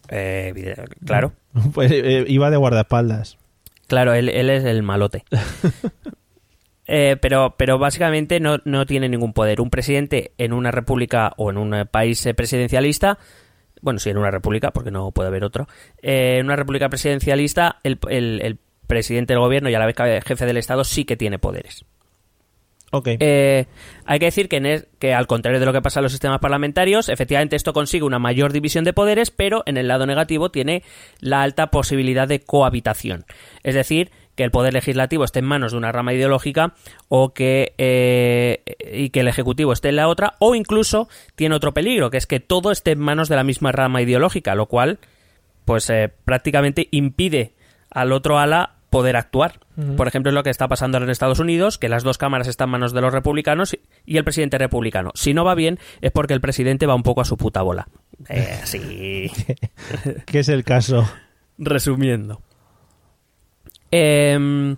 Eh, 0.09 0.75
claro. 1.07 1.33
Pues 1.73 1.91
eh, 1.93 2.25
iba 2.29 2.51
de 2.51 2.57
guardaespaldas. 2.57 3.39
Claro, 3.87 4.15
él, 4.15 4.29
él 4.31 4.49
es 4.51 4.65
el 4.65 4.83
malote. 4.83 5.25
Eh, 6.87 7.17
pero, 7.21 7.55
pero 7.57 7.79
básicamente 7.79 8.41
no, 8.41 8.59
no, 8.65 8.87
tiene 8.87 9.09
ningún 9.09 9.33
poder. 9.33 9.61
Un 9.61 9.71
presidente 9.71 10.33
en 10.39 10.53
una 10.53 10.71
república 10.71 11.33
o 11.37 11.51
en 11.51 11.59
un 11.59 11.89
país 11.91 12.29
presidencialista, 12.37 13.19
bueno, 13.83 13.99
sí, 13.99 14.11
en 14.11 14.19
una 14.19 14.31
república, 14.31 14.71
porque 14.71 14.91
no 14.91 15.11
puede 15.13 15.29
haber 15.29 15.45
otro, 15.45 15.69
eh, 16.01 16.39
en 16.39 16.47
una 16.47 16.57
república 16.57 16.89
presidencialista, 16.89 17.79
el, 17.83 17.99
el, 18.09 18.59
presidente 18.87 19.33
del 19.33 19.41
gobierno 19.41 19.71
y 19.71 19.75
a 19.75 19.79
la 19.79 19.87
vez 19.87 19.97
jefe 20.27 20.45
del 20.45 20.59
Estado 20.59 20.85
sí 20.85 21.05
que 21.07 21.17
tiene 21.17 21.39
poderes. 21.39 21.87
Okay. 22.91 23.17
Eh, 23.21 23.65
hay 24.05 24.19
que 24.19 24.27
decir 24.27 24.51
que, 24.51 24.87
que, 24.99 25.15
al 25.15 25.27
contrario 25.27 25.59
de 25.59 25.65
lo 25.65 25.73
que 25.73 25.81
pasa 25.81 26.01
en 26.01 26.03
los 26.03 26.13
sistemas 26.13 26.41
parlamentarios, 26.41 27.09
efectivamente 27.09 27.57
esto 27.57 27.73
consigue 27.73 28.05
una 28.05 28.19
mayor 28.19 28.53
división 28.53 28.85
de 28.85 28.93
poderes, 28.93 29.31
pero 29.31 29.63
en 29.65 29.79
el 29.79 29.89
lado 29.89 30.05
negativo 30.05 30.51
tiene 30.51 30.83
la 31.21 31.43
alta 31.43 31.69
posibilidad 31.69 32.29
de 32.29 32.41
cohabitación. 32.41 33.25
Es 33.63 33.75
decir, 33.75 34.11
que 34.35 34.45
el 34.45 34.51
poder 34.51 34.73
legislativo 34.73 35.25
esté 35.25 35.41
en 35.41 35.47
manos 35.47 35.73
de 35.73 35.79
una 35.79 35.93
rama 35.93 36.13
ideológica 36.13 36.75
o 37.09 37.33
que 37.35 37.75
eh, 37.79 38.63
y 38.93 39.11
que 39.11 39.21
el 39.21 39.29
ejecutivo 39.29 39.73
esté 39.73 39.91
en 39.91 39.97
la 39.97 40.09
otra 40.09 40.35
o 40.39 40.55
incluso 40.55 41.09
tiene 41.35 41.55
otro 41.55 41.73
peligro 41.73 42.11
que 42.11 42.17
es 42.17 42.27
que 42.27 42.41
todo 42.41 42.71
esté 42.71 42.93
en 42.93 43.01
manos 43.01 43.29
de 43.29 43.37
la 43.37 43.45
misma 43.45 43.73
rama 43.73 44.03
ideológica 44.03 44.55
lo 44.55 44.67
cual 44.67 44.99
pues 45.65 45.89
eh, 45.91 46.11
prácticamente 46.25 46.89
impide 46.91 47.53
al 47.91 48.13
otro 48.13 48.39
ala 48.39 48.77
poder 48.93 49.17
actuar. 49.17 49.59
Por 49.97 50.07
ejemplo, 50.07 50.29
es 50.29 50.35
lo 50.35 50.43
que 50.43 50.51
está 50.51 50.69
pasando 50.69 50.99
en 50.99 51.09
Estados 51.09 51.39
Unidos, 51.39 51.79
que 51.79 51.89
las 51.89 52.03
dos 52.03 52.19
cámaras 52.19 52.47
están 52.47 52.69
en 52.69 52.73
manos 52.73 52.93
de 52.93 53.01
los 53.01 53.11
republicanos 53.11 53.75
y 54.05 54.19
el 54.19 54.23
presidente 54.23 54.59
republicano. 54.59 55.13
Si 55.15 55.33
no 55.33 55.47
va 55.47 55.55
bien, 55.55 55.79
es 56.03 56.13
porque 56.13 56.35
el 56.35 56.43
presidente 56.43 56.85
va 56.85 56.95
un 56.95 57.03
poco 57.03 57.23
a 57.23 57.25
su 57.25 57.39
puta 57.39 57.63
bola. 57.63 57.89
Eh, 58.29 58.61
sí. 58.65 59.31
¿Qué 60.27 60.41
es 60.41 60.51
el 60.51 60.63
caso? 60.63 61.11
Resumiendo. 61.57 62.43
Em, 63.93 64.77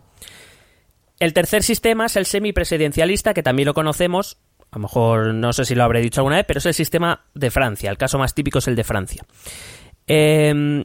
El 1.20 1.32
tercer 1.32 1.62
sistema 1.62 2.06
es 2.06 2.16
el 2.16 2.26
semipresidencialista, 2.26 3.32
que 3.32 3.42
también 3.42 3.66
lo 3.66 3.72
conocemos, 3.74 4.36
a 4.70 4.76
lo 4.76 4.82
mejor 4.82 5.32
no 5.32 5.52
sé 5.52 5.64
si 5.64 5.74
lo 5.74 5.84
habré 5.84 6.00
dicho 6.00 6.20
alguna 6.20 6.36
vez, 6.36 6.44
pero 6.46 6.58
es 6.58 6.66
el 6.66 6.74
sistema 6.74 7.24
de 7.34 7.50
Francia. 7.50 7.90
El 7.90 7.96
caso 7.96 8.18
más 8.18 8.34
típico 8.34 8.58
es 8.58 8.68
el 8.68 8.74
de 8.74 8.84
Francia. 8.84 9.24
Eh, 10.06 10.84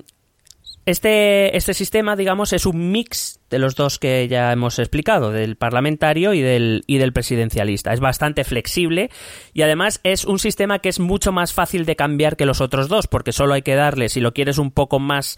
este, 0.90 1.56
este 1.56 1.76
sistema, 1.76 2.16
digamos, 2.16 2.52
es 2.52 2.66
un 2.66 2.92
mix 2.92 3.40
de 3.52 3.60
los 3.60 3.76
dos 3.76 4.00
que 4.00 4.28
ya 4.28 4.52
hemos 4.52 4.80
explicado, 4.80 5.32
del 5.32 5.56
parlamentario 5.56 6.34
y 6.34 6.42
del, 6.42 6.84
y 6.88 6.98
del 6.98 7.14
presidencialista. 7.14 7.94
Es 7.94 8.00
bastante 8.00 8.44
flexible 8.44 9.12
y 9.54 9.62
además 9.62 10.00
es 10.04 10.26
un 10.26 10.40
sistema 10.40 10.80
que 10.80 10.90
es 10.90 11.00
mucho 11.00 11.32
más 11.32 11.54
fácil 11.54 11.86
de 11.86 11.96
cambiar 11.96 12.38
que 12.38 12.48
los 12.48 12.60
otros 12.60 12.88
dos, 12.88 13.06
porque 13.06 13.34
solo 13.34 13.54
hay 13.54 13.62
que 13.62 13.76
darle, 13.76 14.10
si 14.10 14.20
lo 14.20 14.34
quieres 14.34 14.58
un 14.58 14.72
poco 14.72 15.00
más 15.00 15.38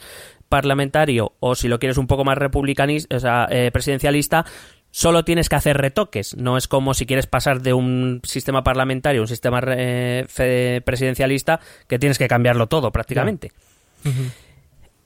parlamentario 0.52 1.34
o 1.40 1.56
si 1.56 1.68
lo 1.68 1.80
quieres 1.80 1.98
un 1.98 2.06
poco 2.06 2.24
más 2.24 2.38
republicanista, 2.38 3.16
o 3.16 3.20
sea, 3.20 3.48
eh, 3.50 3.72
presidencialista, 3.72 4.46
solo 4.92 5.24
tienes 5.24 5.50
que 5.50 5.56
hacer 5.56 5.78
retoques. 5.78 6.36
No 6.38 6.58
es 6.58 6.68
como 6.68 6.94
si 6.94 7.08
quieres 7.08 7.26
pasar 7.26 7.62
de 7.62 7.74
un 7.74 8.22
sistema 8.24 8.64
parlamentario 8.64 9.22
a 9.22 9.24
un 9.24 9.28
sistema 9.28 9.62
eh, 9.66 10.82
presidencialista 10.86 11.60
que 11.88 11.98
tienes 11.98 12.20
que 12.20 12.28
cambiarlo 12.28 12.68
todo 12.68 12.92
prácticamente. 12.92 13.52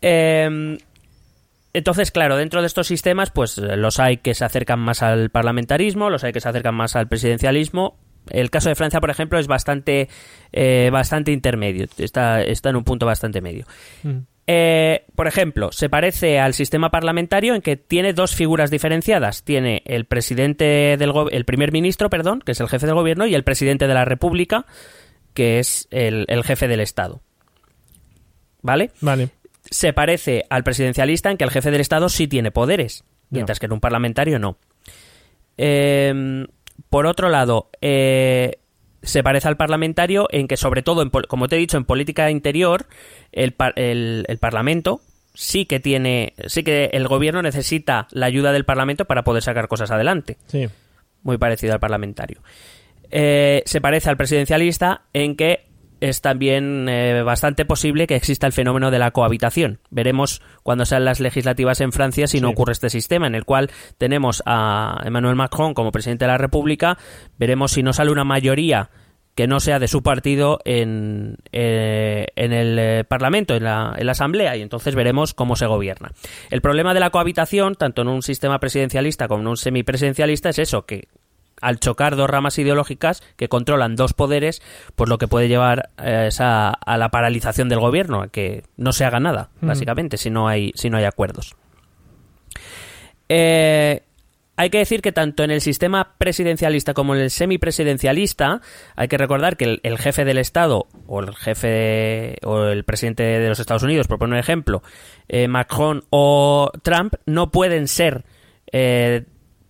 Eh, 0.01 0.77
entonces, 1.75 2.11
claro, 2.11 2.37
dentro 2.37 2.61
de 2.61 2.67
estos 2.67 2.87
sistemas, 2.87 3.31
pues 3.31 3.57
los 3.57 3.99
hay 3.99 4.17
que 4.17 4.33
se 4.33 4.45
acercan 4.45 4.79
más 4.79 5.03
al 5.03 5.29
parlamentarismo, 5.29 6.09
los 6.09 6.23
hay 6.23 6.31
que 6.31 6.39
se 6.39 6.47
acercan 6.47 6.73
más 6.73 6.95
al 6.95 7.09
presidencialismo. 7.09 7.97
El 8.29 8.49
caso 8.49 8.69
de 8.69 8.75
Francia, 8.75 9.01
por 9.01 9.09
ejemplo, 9.09 9.39
es 9.39 9.47
bastante, 9.47 10.07
eh, 10.53 10.89
bastante 10.91 11.33
intermedio, 11.33 11.85
está, 11.97 12.41
está 12.41 12.69
en 12.69 12.77
un 12.77 12.85
punto 12.85 13.05
bastante 13.05 13.41
medio. 13.41 13.65
Mm. 14.03 14.19
Eh, 14.47 15.05
por 15.15 15.27
ejemplo, 15.27 15.71
se 15.71 15.89
parece 15.89 16.39
al 16.39 16.53
sistema 16.53 16.91
parlamentario 16.91 17.55
en 17.55 17.61
que 17.61 17.77
tiene 17.77 18.13
dos 18.13 18.35
figuras 18.35 18.69
diferenciadas. 18.69 19.43
Tiene 19.43 19.81
el 19.85 20.05
presidente 20.05 20.97
del 20.97 21.11
el 21.31 21.45
primer 21.45 21.71
ministro, 21.71 22.09
perdón, 22.09 22.41
que 22.45 22.51
es 22.51 22.59
el 22.59 22.69
jefe 22.69 22.85
del 22.85 22.95
gobierno, 22.95 23.25
y 23.25 23.33
el 23.33 23.43
presidente 23.43 23.87
de 23.87 23.93
la 23.93 24.05
República, 24.05 24.65
que 25.33 25.59
es 25.59 25.87
el, 25.89 26.25
el 26.27 26.43
jefe 26.43 26.67
del 26.67 26.79
Estado. 26.79 27.21
¿Vale? 28.61 28.91
Vale 29.01 29.29
se 29.69 29.93
parece 29.93 30.45
al 30.49 30.63
presidencialista 30.63 31.31
en 31.31 31.37
que 31.37 31.43
el 31.43 31.51
jefe 31.51 31.71
del 31.71 31.81
Estado 31.81 32.09
sí 32.09 32.27
tiene 32.27 32.51
poderes, 32.51 33.03
mientras 33.29 33.59
que 33.59 33.65
en 33.65 33.73
un 33.73 33.79
parlamentario 33.79 34.39
no. 34.39 34.57
Em, 35.57 36.47
por 36.89 37.05
otro 37.05 37.29
lado, 37.29 37.69
eh, 37.81 38.59
se 39.05 39.23
parece 39.23 39.47
al 39.47 39.57
parlamentario 39.57 40.27
en 40.31 40.47
que, 40.47 40.57
sobre 40.57 40.81
todo, 40.81 41.09
como 41.27 41.47
te 41.47 41.55
he 41.55 41.59
dicho, 41.59 41.77
en 41.77 41.85
política 41.85 42.29
interior, 42.29 42.87
el, 43.31 43.53
Parlamento 43.53 45.01
sí 45.33 45.65
que 45.65 45.79
tiene, 45.79 46.33
sí 46.47 46.63
que 46.63 46.89
el 46.93 47.07
gobierno 47.07 47.41
necesita 47.41 48.07
la 48.11 48.25
ayuda 48.25 48.51
del 48.51 48.65
Parlamento 48.65 49.05
para 49.05 49.23
poder 49.23 49.43
sacar 49.43 49.67
cosas 49.67 49.91
adelante. 49.91 50.37
Sí. 50.47 50.67
Muy 51.23 51.37
parecido 51.37 51.73
al 51.73 51.79
parlamentario. 51.79 52.41
Eh, 53.11 53.61
se 53.65 53.81
parece 53.81 54.09
al 54.09 54.17
presidencialista 54.17 55.03
en 55.13 55.35
que 55.35 55.64
es 56.01 56.21
también 56.21 56.87
eh, 56.89 57.23
bastante 57.23 57.65
posible 57.65 58.07
que 58.07 58.15
exista 58.15 58.47
el 58.47 58.53
fenómeno 58.53 58.91
de 58.91 58.99
la 58.99 59.11
cohabitación. 59.11 59.79
Veremos 59.89 60.41
cuando 60.63 60.85
sean 60.85 61.05
las 61.05 61.19
legislativas 61.19 61.81
en 61.81 61.91
Francia 61.91 62.27
si 62.27 62.41
no 62.41 62.49
ocurre 62.49 62.73
este 62.73 62.89
sistema, 62.89 63.27
en 63.27 63.35
el 63.35 63.45
cual 63.45 63.71
tenemos 63.97 64.43
a 64.45 65.01
Emmanuel 65.05 65.35
Macron 65.35 65.73
como 65.73 65.91
presidente 65.91 66.25
de 66.25 66.31
la 66.31 66.37
República. 66.37 66.97
Veremos 67.37 67.71
si 67.71 67.83
no 67.83 67.93
sale 67.93 68.11
una 68.11 68.23
mayoría 68.23 68.89
que 69.35 69.47
no 69.47 69.59
sea 69.59 69.79
de 69.79 69.89
su 69.89 70.01
partido 70.01 70.59
en, 70.63 71.37
eh, 71.51 72.27
en 72.37 72.53
el 72.53 72.79
eh, 72.79 73.03
Parlamento, 73.03 73.53
en 73.53 73.65
la, 73.65 73.93
en 73.97 74.05
la, 74.05 74.13
Asamblea, 74.13 74.55
y 74.55 74.61
entonces 74.61 74.95
veremos 74.95 75.33
cómo 75.33 75.57
se 75.57 75.65
gobierna. 75.65 76.13
El 76.49 76.61
problema 76.61 76.93
de 76.93 77.01
la 77.01 77.09
cohabitación, 77.09 77.75
tanto 77.75 78.01
en 78.01 78.07
un 78.07 78.21
sistema 78.21 78.59
presidencialista 78.59 79.27
como 79.27 79.41
en 79.41 79.47
un 79.47 79.57
semipresidencialista, 79.57 80.49
es 80.49 80.59
eso, 80.59 80.85
que 80.85 81.09
al 81.61 81.79
chocar 81.79 82.15
dos 82.15 82.29
ramas 82.29 82.57
ideológicas 82.59 83.23
que 83.37 83.49
controlan 83.49 83.95
dos 83.95 84.13
poderes, 84.13 84.61
pues 84.95 85.09
lo 85.09 85.17
que 85.17 85.27
puede 85.27 85.47
llevar 85.47 85.89
eh, 86.01 86.29
a, 86.39 86.97
la 86.97 87.09
paralización 87.09 87.69
del 87.69 87.79
gobierno, 87.79 88.21
a 88.21 88.27
que 88.27 88.63
no 88.77 88.93
se 88.93 89.05
haga 89.05 89.19
nada, 89.19 89.49
mm. 89.61 89.67
básicamente, 89.67 90.17
si 90.17 90.29
no 90.29 90.47
hay, 90.47 90.71
si 90.75 90.89
no 90.89 90.97
hay 90.97 91.05
acuerdos. 91.05 91.55
Eh, 93.29 94.03
hay 94.57 94.69
que 94.69 94.77
decir 94.77 95.01
que 95.01 95.11
tanto 95.11 95.43
en 95.43 95.51
el 95.51 95.59
sistema 95.59 96.13
presidencialista 96.17 96.93
como 96.93 97.13
en 97.15 97.21
el 97.21 97.29
semipresidencialista 97.29 98.61
hay 98.95 99.07
que 99.07 99.17
recordar 99.17 99.57
que 99.57 99.79
el, 99.81 99.97
jefe 99.97 100.23
del 100.23 100.37
Estado 100.37 100.87
o 101.07 101.19
el 101.19 101.35
jefe 101.35 102.37
o 102.43 102.65
el 102.65 102.85
presidente 102.85 103.23
de 103.23 103.49
los 103.49 103.59
Estados 103.59 103.83
Unidos, 103.83 104.07
por 104.07 104.17
poner 104.17 104.33
un 104.33 104.39
ejemplo, 104.39 104.81
eh, 105.27 105.49
Macron 105.49 106.05
o 106.09 106.71
Trump, 106.83 107.15
no 107.25 107.51
pueden 107.51 107.87
ser 107.89 108.23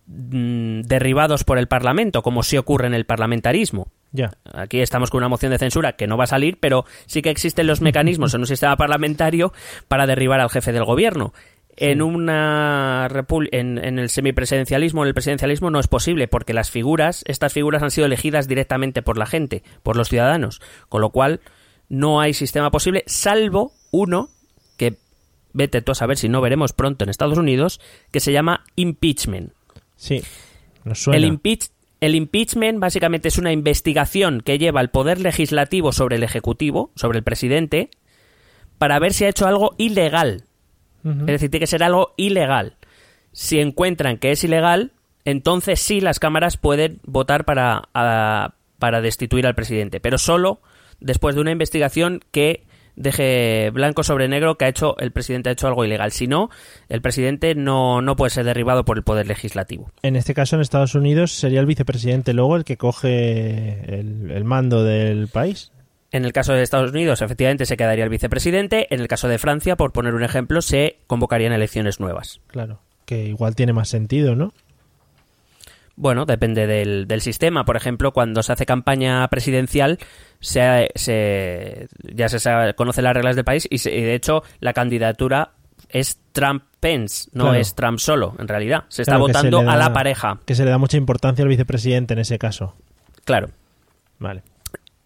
Mm, 0.07 0.81
derribados 0.81 1.43
por 1.43 1.57
el 1.57 1.67
Parlamento, 1.67 2.21
como 2.21 2.43
sí 2.43 2.57
ocurre 2.57 2.85
en 2.85 2.93
el 2.93 3.05
parlamentarismo. 3.05 3.87
Ya. 4.11 4.33
Aquí 4.53 4.79
estamos 4.79 5.09
con 5.09 5.17
una 5.17 5.29
moción 5.29 5.51
de 5.51 5.57
censura 5.57 5.93
que 5.93 6.05
no 6.05 6.15
va 6.15 6.25
a 6.25 6.27
salir, 6.27 6.59
pero 6.59 6.85
sí 7.07 7.23
que 7.23 7.31
existen 7.31 7.65
los 7.65 7.81
mecanismos 7.81 8.33
en 8.35 8.41
un 8.41 8.47
sistema 8.47 8.77
parlamentario 8.77 9.51
para 9.87 10.05
derribar 10.05 10.39
al 10.41 10.51
jefe 10.51 10.71
del 10.71 10.85
gobierno. 10.85 11.33
En 11.77 12.01
una 12.01 13.09
en, 13.51 13.83
en, 13.83 13.99
el 13.99 14.09
semipresidencialismo, 14.09 15.01
en 15.01 15.07
el 15.09 15.13
presidencialismo 15.13 15.71
no 15.71 15.79
es 15.79 15.87
posible 15.87 16.29
porque 16.29 16.53
las 16.53 16.71
figuras, 16.71 17.23
estas 17.27 17.51
figuras 17.51 17.83
han 17.83 17.91
sido 17.91 18.05
elegidas 18.05 18.47
directamente 18.47 19.01
por 19.01 19.17
la 19.17 19.25
gente, 19.25 19.61
por 19.83 19.97
los 19.97 20.07
ciudadanos, 20.07 20.61
con 20.87 21.01
lo 21.01 21.09
cual 21.09 21.41
no 21.89 22.21
hay 22.21 22.33
sistema 22.33 22.71
posible 22.71 23.03
salvo 23.07 23.73
uno 23.91 24.29
que 24.77 24.95
vete 25.51 25.81
tú 25.81 25.91
a 25.91 25.95
saber 25.95 26.17
si 26.17 26.29
no 26.29 26.39
veremos 26.39 26.71
pronto 26.71 27.03
en 27.03 27.09
Estados 27.09 27.37
Unidos, 27.37 27.81
que 28.11 28.21
se 28.21 28.31
llama 28.31 28.63
impeachment. 28.77 29.51
Sí, 29.95 30.21
nos 30.83 31.01
suena. 31.01 31.17
El, 31.17 31.39
el 32.01 32.15
impeachment 32.15 32.79
básicamente 32.79 33.27
es 33.27 33.37
una 33.37 33.51
investigación 33.51 34.41
que 34.41 34.57
lleva 34.57 34.79
al 34.79 34.91
poder 34.91 35.19
legislativo 35.19 35.91
sobre 35.91 36.17
el 36.17 36.23
ejecutivo, 36.23 36.91
sobre 36.95 37.19
el 37.19 37.23
presidente, 37.23 37.89
para 38.77 38.99
ver 38.99 39.13
si 39.13 39.25
ha 39.25 39.29
hecho 39.29 39.47
algo 39.47 39.73
ilegal. 39.77 40.43
Es 41.03 41.25
decir, 41.27 41.51
tiene 41.51 41.61
que 41.61 41.67
ser 41.67 41.83
algo 41.83 42.15
ilegal. 42.17 42.77
Si 43.31 43.59
encuentran 43.59 44.17
que 44.17 44.31
es 44.31 44.43
ilegal, 44.43 44.91
entonces 45.23 45.79
sí 45.79 46.01
las 46.01 46.17
cámaras 46.19 46.57
pueden 46.57 46.99
votar 47.03 47.45
para, 47.45 47.89
para 48.79 49.01
destituir 49.01 49.45
al 49.45 49.53
presidente, 49.53 49.99
pero 49.99 50.17
solo 50.17 50.61
después 50.99 51.35
de 51.35 51.41
una 51.41 51.51
investigación 51.51 52.21
que 52.31 52.65
deje 52.95 53.69
blanco 53.71 54.03
sobre 54.03 54.27
negro 54.27 54.57
que 54.57 54.65
ha 54.65 54.67
hecho 54.67 54.97
el 54.99 55.11
presidente 55.11 55.49
ha 55.49 55.53
hecho 55.53 55.67
algo 55.67 55.85
ilegal. 55.85 56.11
Si 56.11 56.27
no, 56.27 56.49
el 56.89 57.01
presidente 57.01 57.55
no, 57.55 58.01
no 58.01 58.15
puede 58.15 58.29
ser 58.29 58.45
derribado 58.45 58.85
por 58.85 58.97
el 58.97 59.03
poder 59.03 59.27
legislativo. 59.27 59.91
En 60.01 60.15
este 60.15 60.33
caso, 60.33 60.55
en 60.55 60.61
Estados 60.61 60.95
Unidos, 60.95 61.31
sería 61.31 61.59
el 61.59 61.65
vicepresidente 61.65 62.33
luego 62.33 62.55
el 62.55 62.63
que 62.63 62.77
coge 62.77 63.99
el, 63.99 64.43
mando 64.43 64.83
del 64.83 65.27
país. 65.27 65.71
En 66.11 66.23
el 66.23 66.33
caso 66.33 66.53
de 66.53 66.63
Estados 66.63 66.91
Unidos, 66.91 67.21
efectivamente, 67.21 67.65
se 67.65 67.77
quedaría 67.77 68.03
el 68.03 68.09
vicepresidente. 68.09 68.87
En 68.93 69.01
el 69.01 69.07
caso 69.07 69.27
de 69.27 69.37
Francia, 69.37 69.75
por 69.75 69.91
poner 69.91 70.13
un 70.13 70.23
ejemplo, 70.23 70.61
se 70.61 70.99
convocarían 71.07 71.51
elecciones 71.51 71.99
nuevas. 71.99 72.39
Claro, 72.47 72.79
que 73.05 73.25
igual 73.25 73.55
tiene 73.55 73.73
más 73.73 73.89
sentido, 73.89 74.35
¿no? 74.35 74.53
Bueno, 75.97 76.25
depende 76.25 76.67
del, 76.67 77.07
del, 77.07 77.21
sistema. 77.21 77.63
Por 77.63 77.77
ejemplo, 77.77 78.11
cuando 78.11 78.43
se 78.43 78.51
hace 78.51 78.65
campaña 78.65 79.27
presidencial, 79.29 79.97
se, 80.39 80.89
se 80.95 81.87
ya 82.13 82.27
se 82.27 82.73
conoce 82.75 83.01
las 83.01 83.13
reglas 83.13 83.35
del 83.35 83.45
país 83.45 83.67
y, 83.69 83.77
de 83.77 84.13
hecho 84.13 84.43
la 84.59 84.73
candidatura 84.73 85.51
es 85.89 86.19
Trump-Pence, 86.33 87.29
no 87.33 87.53
es 87.53 87.75
Trump 87.75 87.99
solo, 87.99 88.35
en 88.39 88.47
realidad. 88.47 88.83
Se 88.89 89.03
está 89.03 89.17
votando 89.17 89.59
a 89.59 89.77
la 89.77 89.93
pareja. 89.93 90.39
Que 90.45 90.55
se 90.55 90.65
le 90.65 90.71
da 90.71 90.77
mucha 90.77 90.97
importancia 90.97 91.43
al 91.43 91.49
vicepresidente 91.49 92.13
en 92.13 92.19
ese 92.19 92.37
caso. 92.37 92.75
Claro. 93.23 93.49
Vale. 94.19 94.43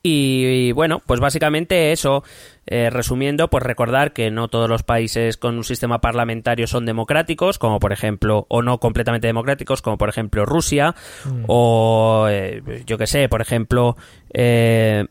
Y, 0.01 0.71
bueno, 0.71 1.01
pues 1.05 1.19
básicamente 1.19 1.91
eso, 1.91 2.23
eh, 2.67 2.89
resumiendo, 2.89 3.49
pues 3.49 3.63
recordar 3.63 4.13
que 4.13 4.31
no 4.31 4.47
todos 4.47 4.69
los 4.69 4.83
países 4.83 5.35
con 5.35 5.57
un 5.57 5.63
sistema 5.65 5.99
parlamentario 5.99 6.67
son 6.67 6.85
democráticos, 6.85 7.59
como 7.59 7.79
por 7.79 7.91
ejemplo, 7.91 8.45
o 8.49 8.61
no 8.61 8.79
completamente 8.79 9.27
democráticos, 9.27 9.81
como 9.81 9.97
por 9.97 10.07
ejemplo 10.07 10.45
Rusia, 10.45 10.95
mm. 11.25 11.43
o 11.47 12.27
eh, 12.29 12.83
yo 12.85 12.97
que 12.97 13.07
sé, 13.07 13.27
por 13.27 13.41
ejemplo, 13.41 13.97
eh, 14.33 15.05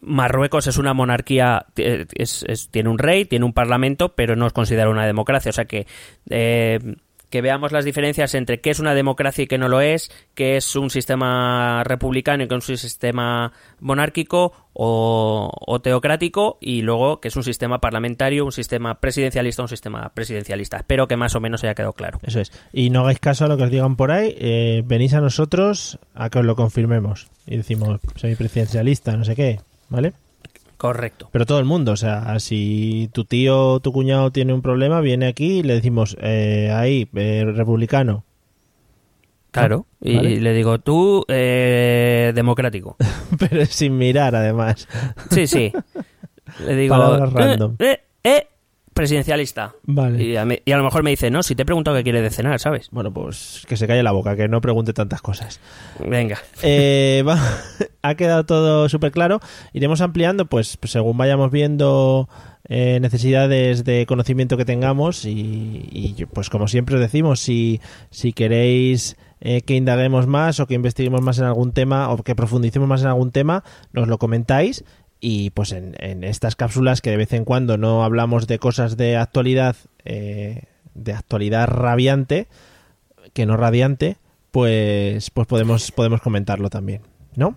Marruecos 0.00 0.66
es 0.66 0.78
una 0.78 0.94
monarquía, 0.94 1.66
tiene 1.74 2.88
un 2.88 2.98
rey, 2.98 3.26
tiene 3.26 3.44
un 3.44 3.52
parlamento, 3.52 4.14
pero 4.14 4.34
no 4.34 4.46
es 4.46 4.54
considerado 4.54 4.90
una 4.90 5.04
democracia, 5.04 5.50
o 5.50 5.52
sea 5.52 5.66
que 5.66 5.86
que 7.30 7.40
veamos 7.40 7.72
las 7.72 7.84
diferencias 7.84 8.34
entre 8.34 8.60
qué 8.60 8.70
es 8.70 8.80
una 8.80 8.94
democracia 8.94 9.44
y 9.44 9.46
qué 9.46 9.56
no 9.56 9.68
lo 9.68 9.80
es, 9.80 10.10
qué 10.34 10.56
es 10.56 10.76
un 10.76 10.90
sistema 10.90 11.82
republicano 11.84 12.44
y 12.44 12.48
qué 12.48 12.56
es 12.56 12.68
un 12.68 12.76
sistema 12.76 13.52
monárquico 13.78 14.52
o, 14.72 15.80
teocrático 15.82 16.58
y 16.60 16.82
luego 16.82 17.20
qué 17.20 17.28
es 17.28 17.36
un 17.36 17.44
sistema 17.44 17.80
parlamentario, 17.80 18.44
un 18.44 18.52
sistema 18.52 19.00
presidencialista, 19.00 19.62
un 19.62 19.68
sistema 19.68 20.10
presidencialista. 20.12 20.78
Espero 20.78 21.06
que 21.06 21.16
más 21.16 21.34
o 21.34 21.40
menos 21.40 21.62
haya 21.62 21.74
quedado 21.74 21.92
claro. 21.92 22.18
Eso 22.22 22.40
es. 22.40 22.52
Y 22.72 22.90
no 22.90 23.00
hagáis 23.00 23.20
caso 23.20 23.44
a 23.44 23.48
lo 23.48 23.56
que 23.56 23.64
os 23.64 23.70
digan 23.70 23.96
por 23.96 24.10
ahí, 24.10 24.34
eh, 24.38 24.82
venís 24.84 25.14
a 25.14 25.20
nosotros 25.20 25.98
a 26.14 26.30
que 26.30 26.40
os 26.40 26.44
lo 26.44 26.56
confirmemos 26.56 27.28
y 27.46 27.56
decimos 27.56 28.00
semipresidencialista, 28.16 29.16
no 29.16 29.24
sé 29.24 29.36
qué, 29.36 29.60
¿vale? 29.88 30.12
Correcto. 30.80 31.28
Pero 31.30 31.44
todo 31.44 31.58
el 31.58 31.66
mundo, 31.66 31.92
o 31.92 31.96
sea, 31.96 32.38
si 32.40 33.10
tu 33.12 33.26
tío 33.26 33.72
o 33.72 33.80
tu 33.80 33.92
cuñado 33.92 34.30
tiene 34.32 34.54
un 34.54 34.62
problema, 34.62 35.02
viene 35.02 35.26
aquí 35.26 35.58
y 35.58 35.62
le 35.62 35.74
decimos, 35.74 36.16
eh, 36.22 36.72
ahí, 36.74 37.06
eh, 37.14 37.44
republicano. 37.54 38.24
Claro, 39.50 39.84
y 40.00 40.16
¿Vale? 40.16 40.40
le 40.40 40.54
digo, 40.54 40.78
tú, 40.78 41.26
eh, 41.28 42.32
democrático. 42.34 42.96
Pero 43.38 43.66
sin 43.66 43.98
mirar, 43.98 44.34
además. 44.34 44.88
Sí, 45.30 45.46
sí. 45.46 45.70
Le 46.64 46.74
digo, 46.76 46.96
Palabras 46.96 47.30
eh, 47.30 47.34
random. 47.36 47.76
eh, 47.78 48.00
eh, 48.24 48.46
presidencialista. 48.94 49.74
Vale. 49.82 50.22
Y 50.24 50.36
a, 50.36 50.46
mí- 50.46 50.60
y 50.64 50.72
a 50.72 50.78
lo 50.78 50.84
mejor 50.84 51.02
me 51.02 51.10
dice, 51.10 51.30
no, 51.30 51.42
si 51.42 51.54
te 51.54 51.62
he 51.62 51.66
preguntado 51.66 51.96
qué 51.98 52.04
quiere 52.04 52.22
de 52.22 52.30
cenar, 52.30 52.58
¿sabes? 52.58 52.88
Bueno, 52.90 53.12
pues 53.12 53.64
que 53.68 53.76
se 53.76 53.86
calle 53.86 54.02
la 54.02 54.12
boca, 54.12 54.34
que 54.34 54.48
no 54.48 54.62
pregunte 54.62 54.94
tantas 54.94 55.20
cosas. 55.20 55.60
Venga. 55.98 56.38
Eh, 56.62 57.22
va- 57.28 57.38
ha 58.02 58.14
quedado 58.14 58.44
todo 58.44 58.88
súper 58.88 59.12
claro. 59.12 59.40
Iremos 59.72 60.00
ampliando, 60.00 60.46
pues, 60.46 60.78
según 60.82 61.16
vayamos 61.16 61.50
viendo 61.50 62.28
eh, 62.68 62.98
necesidades 63.00 63.84
de 63.84 64.06
conocimiento 64.06 64.56
que 64.56 64.64
tengamos. 64.64 65.24
Y, 65.24 66.26
pues, 66.32 66.50
como 66.50 66.68
siempre 66.68 66.96
os 66.96 67.00
decimos, 67.00 67.40
si, 67.40 67.80
si 68.10 68.32
queréis 68.32 69.16
eh, 69.40 69.62
que 69.62 69.76
indaguemos 69.76 70.26
más 70.26 70.60
o 70.60 70.66
que 70.66 70.74
investiguemos 70.74 71.20
más 71.22 71.38
en 71.38 71.44
algún 71.44 71.72
tema 71.72 72.10
o 72.10 72.22
que 72.22 72.34
profundicemos 72.34 72.88
más 72.88 73.02
en 73.02 73.08
algún 73.08 73.32
tema, 73.32 73.64
nos 73.92 74.08
lo 74.08 74.18
comentáis. 74.18 74.84
Y 75.22 75.50
pues 75.50 75.72
en, 75.72 75.94
en 75.98 76.24
estas 76.24 76.56
cápsulas 76.56 77.02
que 77.02 77.10
de 77.10 77.18
vez 77.18 77.34
en 77.34 77.44
cuando 77.44 77.76
no 77.76 78.04
hablamos 78.04 78.46
de 78.46 78.58
cosas 78.58 78.96
de 78.96 79.18
actualidad, 79.18 79.76
eh, 80.06 80.62
de 80.94 81.12
actualidad 81.12 81.68
rabiante, 81.68 82.48
que 83.34 83.44
no 83.44 83.58
radiante, 83.58 84.16
pues, 84.50 85.30
pues 85.30 85.46
podemos, 85.46 85.92
podemos 85.92 86.20
comentarlo 86.22 86.70
también, 86.70 87.02
¿no? 87.36 87.54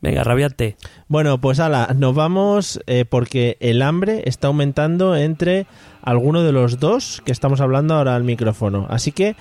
Venga, 0.00 0.22
rabiante. 0.22 0.76
Bueno, 1.08 1.40
pues 1.40 1.58
ala, 1.58 1.94
nos 1.96 2.14
vamos 2.14 2.80
eh, 2.86 3.04
porque 3.04 3.56
el 3.60 3.82
hambre 3.82 4.22
está 4.26 4.46
aumentando 4.46 5.16
entre 5.16 5.66
alguno 6.02 6.42
de 6.44 6.52
los 6.52 6.78
dos 6.78 7.20
que 7.24 7.32
estamos 7.32 7.60
hablando 7.60 7.94
ahora 7.94 8.14
al 8.14 8.22
micrófono. 8.22 8.86
Así 8.90 9.10
que 9.10 9.34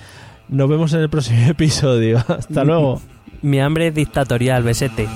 nos 0.49 0.67
vemos 0.67 0.93
en 0.93 1.01
el 1.01 1.09
próximo 1.09 1.45
episodio. 1.47 2.23
Hasta 2.27 2.63
luego. 2.65 3.01
Mi 3.41 3.59
hambre 3.59 3.87
es 3.87 3.93
dictatorial, 3.93 4.63
besete. 4.63 5.07